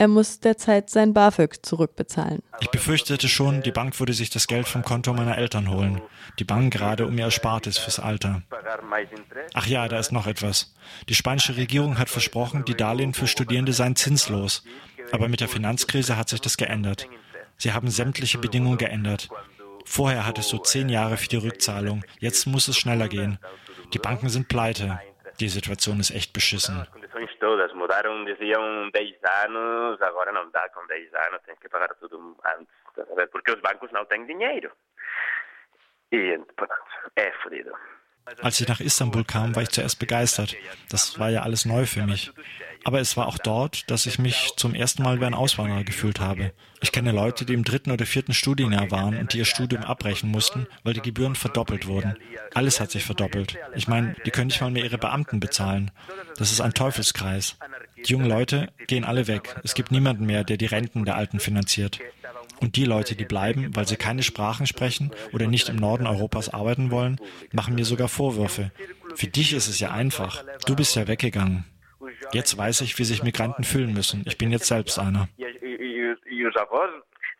Er 0.00 0.06
muss 0.06 0.38
derzeit 0.38 0.90
sein 0.90 1.12
BAföG 1.12 1.66
zurückbezahlen. 1.66 2.40
Ich 2.60 2.70
befürchtete 2.70 3.28
schon, 3.28 3.62
die 3.62 3.72
Bank 3.72 3.98
würde 3.98 4.12
sich 4.12 4.30
das 4.30 4.46
Geld 4.46 4.68
vom 4.68 4.82
Konto 4.82 5.12
meiner 5.12 5.38
Eltern 5.38 5.68
holen. 5.70 6.00
Die 6.38 6.44
bangen 6.44 6.70
gerade 6.70 7.04
um 7.04 7.18
ihr 7.18 7.24
Erspartes 7.24 7.78
fürs 7.78 7.98
Alter. 7.98 8.42
Ach 9.54 9.66
ja, 9.66 9.88
da 9.88 9.98
ist 9.98 10.12
noch 10.12 10.28
etwas. 10.28 10.72
Die 11.08 11.16
spanische 11.16 11.56
Regierung 11.56 11.98
hat 11.98 12.10
versprochen, 12.10 12.64
die 12.64 12.76
Darlehen 12.76 13.12
für 13.12 13.26
Studierende 13.26 13.72
seien 13.72 13.96
zinslos. 13.96 14.62
Aber 15.10 15.28
mit 15.28 15.40
der 15.40 15.48
Finanzkrise 15.48 16.16
hat 16.16 16.28
sich 16.28 16.40
das 16.40 16.56
geändert. 16.56 17.08
Sie 17.56 17.72
haben 17.72 17.90
sämtliche 17.90 18.38
Bedingungen 18.38 18.78
geändert. 18.78 19.28
Vorher 19.90 20.26
hattest 20.26 20.52
du 20.52 20.58
zehn 20.58 20.88
Jahre 20.88 21.16
für 21.16 21.28
die 21.28 21.36
Rückzahlung. 21.36 22.04
Jetzt 22.20 22.46
muss 22.46 22.68
es 22.68 22.76
schneller 22.76 23.08
gehen. 23.08 23.38
Die 23.94 23.98
Banken 23.98 24.28
sind 24.28 24.48
pleite. 24.48 25.00
Die 25.40 25.48
Situation 25.48 25.98
ist 25.98 26.10
echt 26.10 26.32
beschissen. 26.32 26.86
todas 27.40 27.72
mudaram, 27.72 28.24
diziam 28.26 28.90
10 28.92 29.16
anos, 29.44 30.00
agora 30.02 30.32
não 30.32 30.50
dá 30.50 30.68
com 30.70 30.86
10 30.86 31.14
anos, 31.14 31.40
tem 31.46 31.56
que 31.56 31.68
pagar 31.68 31.94
tudo 31.94 32.36
antes, 32.44 33.30
porque 33.30 33.52
os 33.52 33.60
bancos 33.60 33.90
não 33.92 34.04
têm 34.04 34.26
dinheiro. 34.26 34.70
E 36.12 36.38
pronto, 36.56 36.74
é 37.16 37.32
fodido. 37.42 37.72
Als 38.40 38.60
ich 38.60 38.68
nach 38.68 38.80
Istanbul 38.80 39.24
kam, 39.24 39.54
war 39.54 39.62
ich 39.62 39.70
zuerst 39.70 39.98
begeistert. 39.98 40.54
Das 40.88 41.18
war 41.18 41.30
ja 41.30 41.42
alles 41.42 41.64
neu 41.64 41.86
für 41.86 42.06
mich. 42.06 42.30
Aber 42.84 43.00
es 43.00 43.16
war 43.16 43.26
auch 43.26 43.38
dort, 43.38 43.90
dass 43.90 44.06
ich 44.06 44.18
mich 44.18 44.52
zum 44.56 44.74
ersten 44.74 45.02
Mal 45.02 45.20
wie 45.20 45.24
ein 45.24 45.34
Auswanderer 45.34 45.84
gefühlt 45.84 46.20
habe. 46.20 46.52
Ich 46.80 46.92
kenne 46.92 47.12
Leute, 47.12 47.44
die 47.44 47.54
im 47.54 47.64
dritten 47.64 47.90
oder 47.90 48.06
vierten 48.06 48.32
Studienjahr 48.32 48.90
waren 48.90 49.18
und 49.18 49.32
die 49.32 49.38
ihr 49.38 49.44
Studium 49.44 49.82
abbrechen 49.82 50.30
mussten, 50.30 50.66
weil 50.84 50.94
die 50.94 51.02
Gebühren 51.02 51.34
verdoppelt 51.34 51.86
wurden. 51.86 52.16
Alles 52.54 52.80
hat 52.80 52.90
sich 52.90 53.04
verdoppelt. 53.04 53.56
Ich 53.74 53.88
meine, 53.88 54.14
die 54.24 54.30
können 54.30 54.46
nicht 54.46 54.60
mal 54.60 54.70
mehr 54.70 54.84
ihre 54.84 54.98
Beamten 54.98 55.40
bezahlen. 55.40 55.90
Das 56.36 56.52
ist 56.52 56.60
ein 56.60 56.72
Teufelskreis. 56.72 57.56
Die 57.96 58.12
jungen 58.12 58.28
Leute 58.28 58.68
gehen 58.86 59.04
alle 59.04 59.26
weg. 59.26 59.56
Es 59.64 59.74
gibt 59.74 59.90
niemanden 59.90 60.24
mehr, 60.26 60.44
der 60.44 60.56
die 60.56 60.66
Renten 60.66 61.04
der 61.04 61.16
Alten 61.16 61.40
finanziert. 61.40 61.98
Und 62.60 62.76
die 62.76 62.84
Leute, 62.84 63.14
die 63.14 63.24
bleiben, 63.24 63.70
weil 63.74 63.86
sie 63.86 63.96
keine 63.96 64.22
Sprachen 64.22 64.66
sprechen 64.66 65.12
oder 65.32 65.46
nicht 65.46 65.68
im 65.68 65.76
Norden 65.76 66.06
Europas 66.06 66.52
arbeiten 66.52 66.90
wollen, 66.90 67.20
machen 67.52 67.74
mir 67.74 67.84
sogar 67.84 68.08
Vorwürfe. 68.08 68.72
Für 69.14 69.26
dich 69.26 69.52
ist 69.52 69.68
es 69.68 69.80
ja 69.80 69.90
einfach. 69.90 70.44
Du 70.66 70.74
bist 70.74 70.96
ja 70.96 71.06
weggegangen. 71.06 71.64
Jetzt 72.32 72.56
weiß 72.56 72.80
ich, 72.82 72.98
wie 72.98 73.04
sich 73.04 73.22
Migranten 73.22 73.64
fühlen 73.64 73.92
müssen. 73.92 74.24
Ich 74.26 74.38
bin 74.38 74.50
jetzt 74.50 74.66
selbst 74.66 74.98
einer. 74.98 75.28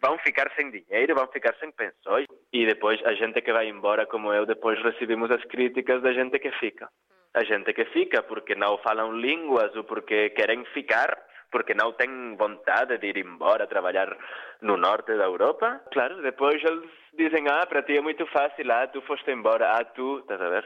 vão 0.01 0.19
ficar 0.19 0.51
sem 0.57 0.71
dinheiro, 0.71 1.15
vão 1.15 1.27
ficar 1.29 1.55
sem 1.59 1.71
pensões. 1.73 2.27
E 2.53 2.67
depois 2.67 3.01
a 3.05 3.15
gente 3.15 3.41
que 3.43 3.53
vai 3.53 3.69
embora, 3.69 4.07
como 4.07 4.33
eu, 4.33 4.47
depois 4.47 4.81
recebemos 4.83 5.31
as 5.31 5.45
críticas 5.45 6.03
da 6.03 6.13
gente 6.13 6.39
que 6.39 6.51
fica. 6.53 6.89
A 7.35 7.45
gente 7.45 7.73
que 7.73 7.85
fica 7.87 8.23
porque 8.23 8.55
não 8.55 8.79
falam 8.79 9.13
línguas 9.13 9.75
ou 9.77 9.85
porque 9.85 10.31
querem 10.31 10.65
ficar 10.67 11.17
porque 11.51 11.75
não 11.75 11.93
têm 11.93 12.37
vontade 12.37 12.99
de 12.99 13.07
ir 13.07 13.19
embora 13.19 13.67
trabalhar 13.67 14.17
no 14.61 14.77
norte 14.77 15.17
da 15.17 15.25
Europa. 15.25 15.81
Claro, 15.93 16.23
depois 16.23 16.63
eles 16.63 16.91
dizem, 17.17 17.49
ah, 17.49 17.67
para 17.67 17.83
ti 17.83 17.97
é 17.97 18.01
muito 18.01 18.27
fácil, 18.27 18.71
ah, 18.71 18.87
tu 18.87 19.01
foste 19.03 19.31
embora, 19.31 19.79
ah, 19.79 19.85
tu, 19.85 20.19
estás 20.19 20.41
a 20.41 20.49
ver? 20.49 20.65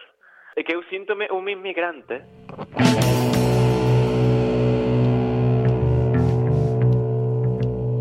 É 0.56 0.62
que 0.62 0.74
eu 0.74 0.82
sinto-me 0.84 1.28
um 1.30 1.48
imigrante. 1.48 2.22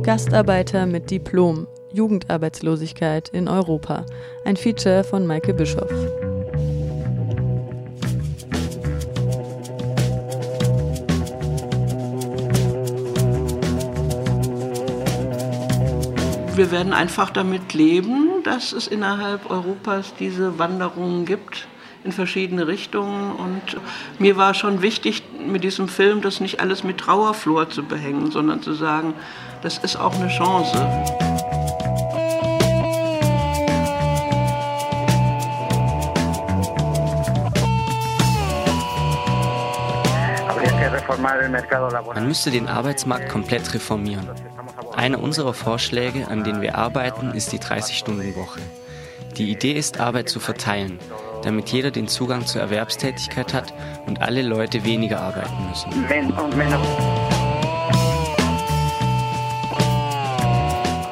Gastarbeiter 0.03 0.87
mit 0.87 1.09
Diplom, 1.09 1.67
Jugendarbeitslosigkeit 1.93 3.29
in 3.29 3.47
Europa. 3.47 4.03
Ein 4.45 4.57
Feature 4.57 5.03
von 5.03 5.27
Maike 5.27 5.53
Bischoff. 5.53 6.20
Wir 16.61 16.69
werden 16.69 16.93
einfach 16.93 17.31
damit 17.31 17.73
leben, 17.73 18.43
dass 18.43 18.71
es 18.71 18.85
innerhalb 18.85 19.49
Europas 19.49 20.13
diese 20.19 20.59
Wanderungen 20.59 21.25
gibt 21.25 21.67
in 22.03 22.11
verschiedene 22.11 22.67
Richtungen. 22.67 23.31
Und 23.31 23.81
mir 24.19 24.37
war 24.37 24.53
schon 24.53 24.83
wichtig, 24.83 25.23
mit 25.43 25.63
diesem 25.63 25.87
Film 25.87 26.21
das 26.21 26.39
nicht 26.39 26.59
alles 26.59 26.83
mit 26.83 26.99
Trauerflor 26.99 27.71
zu 27.71 27.81
behängen, 27.81 28.29
sondern 28.29 28.61
zu 28.61 28.73
sagen, 28.73 29.15
das 29.63 29.79
ist 29.79 29.95
auch 29.95 30.13
eine 30.13 30.27
Chance. 30.27 30.77
Man 42.13 42.27
müsste 42.27 42.51
den 42.51 42.67
Arbeitsmarkt 42.67 43.29
komplett 43.29 43.73
reformieren. 43.73 44.29
Einer 44.93 45.23
unserer 45.23 45.53
Vorschläge, 45.53 46.27
an 46.27 46.43
denen 46.43 46.61
wir 46.61 46.75
arbeiten, 46.75 47.31
ist 47.31 47.53
die 47.53 47.59
30-Stunden-Woche. 47.59 48.59
Die 49.37 49.49
Idee 49.49 49.71
ist, 49.71 49.99
Arbeit 49.99 50.27
zu 50.27 50.39
verteilen, 50.39 50.99
damit 51.43 51.69
jeder 51.69 51.91
den 51.91 52.07
Zugang 52.09 52.45
zur 52.45 52.61
Erwerbstätigkeit 52.61 53.53
hat 53.53 53.73
und 54.05 54.21
alle 54.21 54.41
Leute 54.41 54.83
weniger 54.83 55.21
arbeiten 55.21 55.69
müssen. 55.69 55.89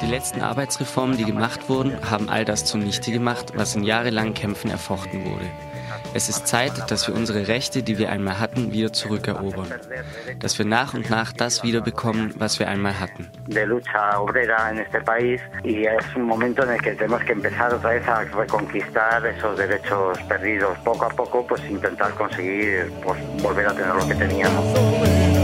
Die 0.02 0.08
letzten 0.08 0.42
Arbeitsreformen, 0.42 1.18
die 1.18 1.26
gemacht 1.26 1.70
wurden, 1.70 2.10
haben 2.10 2.30
all 2.30 2.44
das 2.44 2.66
zunichte 2.66 3.12
gemacht, 3.12 3.54
was 3.56 3.76
in 3.76 3.84
jahrelangen 3.84 4.34
Kämpfen 4.34 4.70
erfochten 4.70 5.24
wurde. 5.24 5.46
Es 6.14 6.30
ist 6.30 6.48
Zeit, 6.48 6.90
dass 6.90 7.08
wir 7.08 7.16
unsere 7.16 7.48
Rechte, 7.48 7.84
die 7.84 7.98
wir 7.98 8.10
einmal 8.10 8.40
hatten, 8.40 8.72
wieder 8.72 8.92
zurückerobern. 8.92 9.68
Dass 10.40 10.58
wir 10.58 10.66
nach 10.66 10.94
und 10.94 11.10
nach 11.10 11.32
das 11.34 11.64
wiederbekommen, 11.64 12.34
was 12.38 12.60
wir 12.60 12.68
einmal 12.68 13.00
hatten. 13.00 13.28
Poco 20.84 21.06
a 21.06 21.10
poco, 21.10 21.44
pues 21.44 21.62
intentar 21.66 22.12
conseguir 22.12 22.92
pues, 23.04 23.18
volver 23.42 23.68
a 23.68 23.74
tener 23.74 23.96
lo 23.96 24.08
que. 24.08 25.39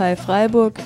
Blockupy 0.00 0.16
Freiburg, 0.16 0.80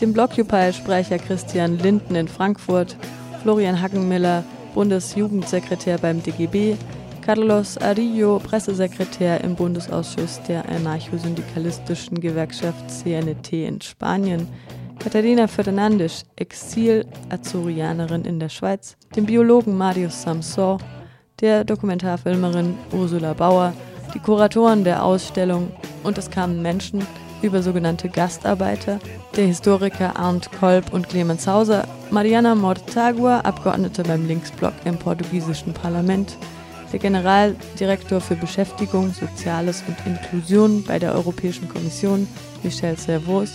dem 0.00 0.14
Blockupy-Sprecher 0.14 1.18
Christian 1.18 1.78
Linden 1.78 2.14
in 2.14 2.26
Frankfurt, 2.26 2.96
Florian 3.42 3.82
Hackenmiller, 3.82 4.42
Bundesjugendsekretär 4.72 5.98
beim 5.98 6.22
DGB, 6.22 6.74
Carlos 7.20 7.76
Arillo, 7.76 8.38
Pressesekretär 8.38 9.44
im 9.44 9.54
Bundesausschuss 9.54 10.40
der 10.48 10.66
anarchosyndikalistischen 10.66 12.18
Gewerkschaft 12.20 12.90
CNT 12.90 13.52
in 13.52 13.82
Spanien, 13.82 14.48
Katharina 14.98 15.46
Fernandes, 15.46 16.24
Exil-Azurianerin 16.36 18.24
in 18.24 18.40
der 18.40 18.48
Schweiz, 18.48 18.96
dem 19.14 19.26
Biologen 19.26 19.76
Marius 19.76 20.22
Samson, 20.22 20.78
der 21.42 21.64
Dokumentarfilmerin 21.64 22.78
Ursula 22.92 23.34
Bauer, 23.34 23.74
die 24.14 24.20
Kuratoren 24.20 24.84
der 24.84 25.04
Ausstellung 25.04 25.70
und 26.02 26.16
es 26.16 26.30
kamen 26.30 26.62
Menschen 26.62 27.06
über 27.44 27.62
sogenannte 27.62 28.08
Gastarbeiter, 28.08 28.98
der 29.36 29.46
Historiker 29.46 30.16
Arndt 30.16 30.50
Kolb 30.58 30.92
und 30.92 31.08
Clemens 31.08 31.46
Hauser, 31.46 31.86
Mariana 32.10 32.54
Mortagua, 32.54 33.40
Abgeordnete 33.40 34.02
beim 34.02 34.26
Linksblock 34.26 34.72
im 34.84 34.98
portugiesischen 34.98 35.74
Parlament, 35.74 36.36
der 36.92 37.00
Generaldirektor 37.00 38.20
für 38.20 38.36
Beschäftigung, 38.36 39.12
Soziales 39.12 39.84
und 39.86 39.96
Inklusion 40.06 40.84
bei 40.84 40.98
der 40.98 41.14
Europäischen 41.14 41.68
Kommission, 41.68 42.26
Michel 42.62 42.96
Servos, 42.96 43.52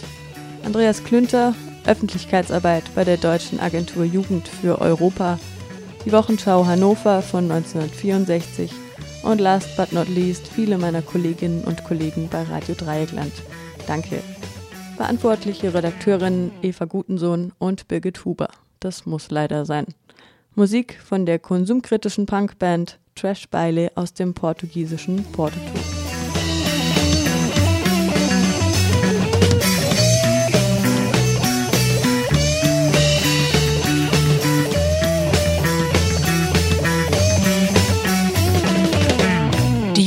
Andreas 0.63 1.03
Klünter, 1.03 1.55
Öffentlichkeitsarbeit 1.85 2.83
bei 2.93 3.03
der 3.03 3.17
Deutschen 3.17 3.59
Agentur 3.59 4.03
Jugend 4.03 4.47
für 4.47 4.79
Europa, 4.79 5.39
die 6.05 6.11
Wochenschau 6.11 6.65
Hannover 6.65 7.21
von 7.21 7.51
1964 7.51 8.71
und 9.23 9.41
last 9.41 9.75
but 9.75 9.91
not 9.91 10.07
least 10.07 10.47
viele 10.47 10.77
meiner 10.77 11.01
Kolleginnen 11.01 11.63
und 11.63 11.83
Kollegen 11.83 12.29
bei 12.29 12.43
Radio 12.43 12.75
Dreieckland. 12.75 13.33
Danke. 13.89 14.21
Verantwortliche 14.97 15.73
Redakteurinnen 15.73 16.51
Eva 16.61 16.85
Gutensohn 16.85 17.53
und 17.57 17.87
Birgit 17.87 18.23
Huber. 18.23 18.49
Das 18.79 19.07
muss 19.07 19.31
leider 19.31 19.65
sein. 19.65 19.87
Musik 20.53 20.99
von 21.03 21.25
der 21.25 21.39
konsumkritischen 21.39 22.27
Punkband 22.27 22.99
Trash 23.15 23.49
Baile 23.49 23.91
aus 23.95 24.13
dem 24.13 24.35
portugiesischen 24.35 25.23
Porto. 25.31 25.57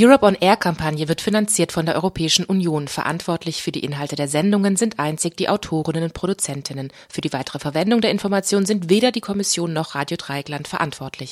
Europe 0.04 0.26
on 0.26 0.34
Air 0.40 0.56
Kampagne 0.56 1.06
wird 1.06 1.20
finanziert 1.20 1.70
von 1.70 1.86
der 1.86 1.94
Europäischen 1.94 2.44
Union. 2.44 2.88
Verantwortlich 2.88 3.62
für 3.62 3.70
die 3.70 3.84
Inhalte 3.84 4.16
der 4.16 4.26
Sendungen 4.26 4.74
sind 4.74 4.98
einzig 4.98 5.36
die 5.36 5.48
Autorinnen 5.48 6.02
und 6.02 6.12
Produzentinnen. 6.12 6.90
Für 7.08 7.20
die 7.20 7.32
weitere 7.32 7.60
Verwendung 7.60 8.00
der 8.00 8.10
Informationen 8.10 8.66
sind 8.66 8.90
weder 8.90 9.12
die 9.12 9.20
Kommission 9.20 9.72
noch 9.72 9.94
Radio 9.94 10.16
Dreieckland 10.16 10.66
verantwortlich. 10.66 11.30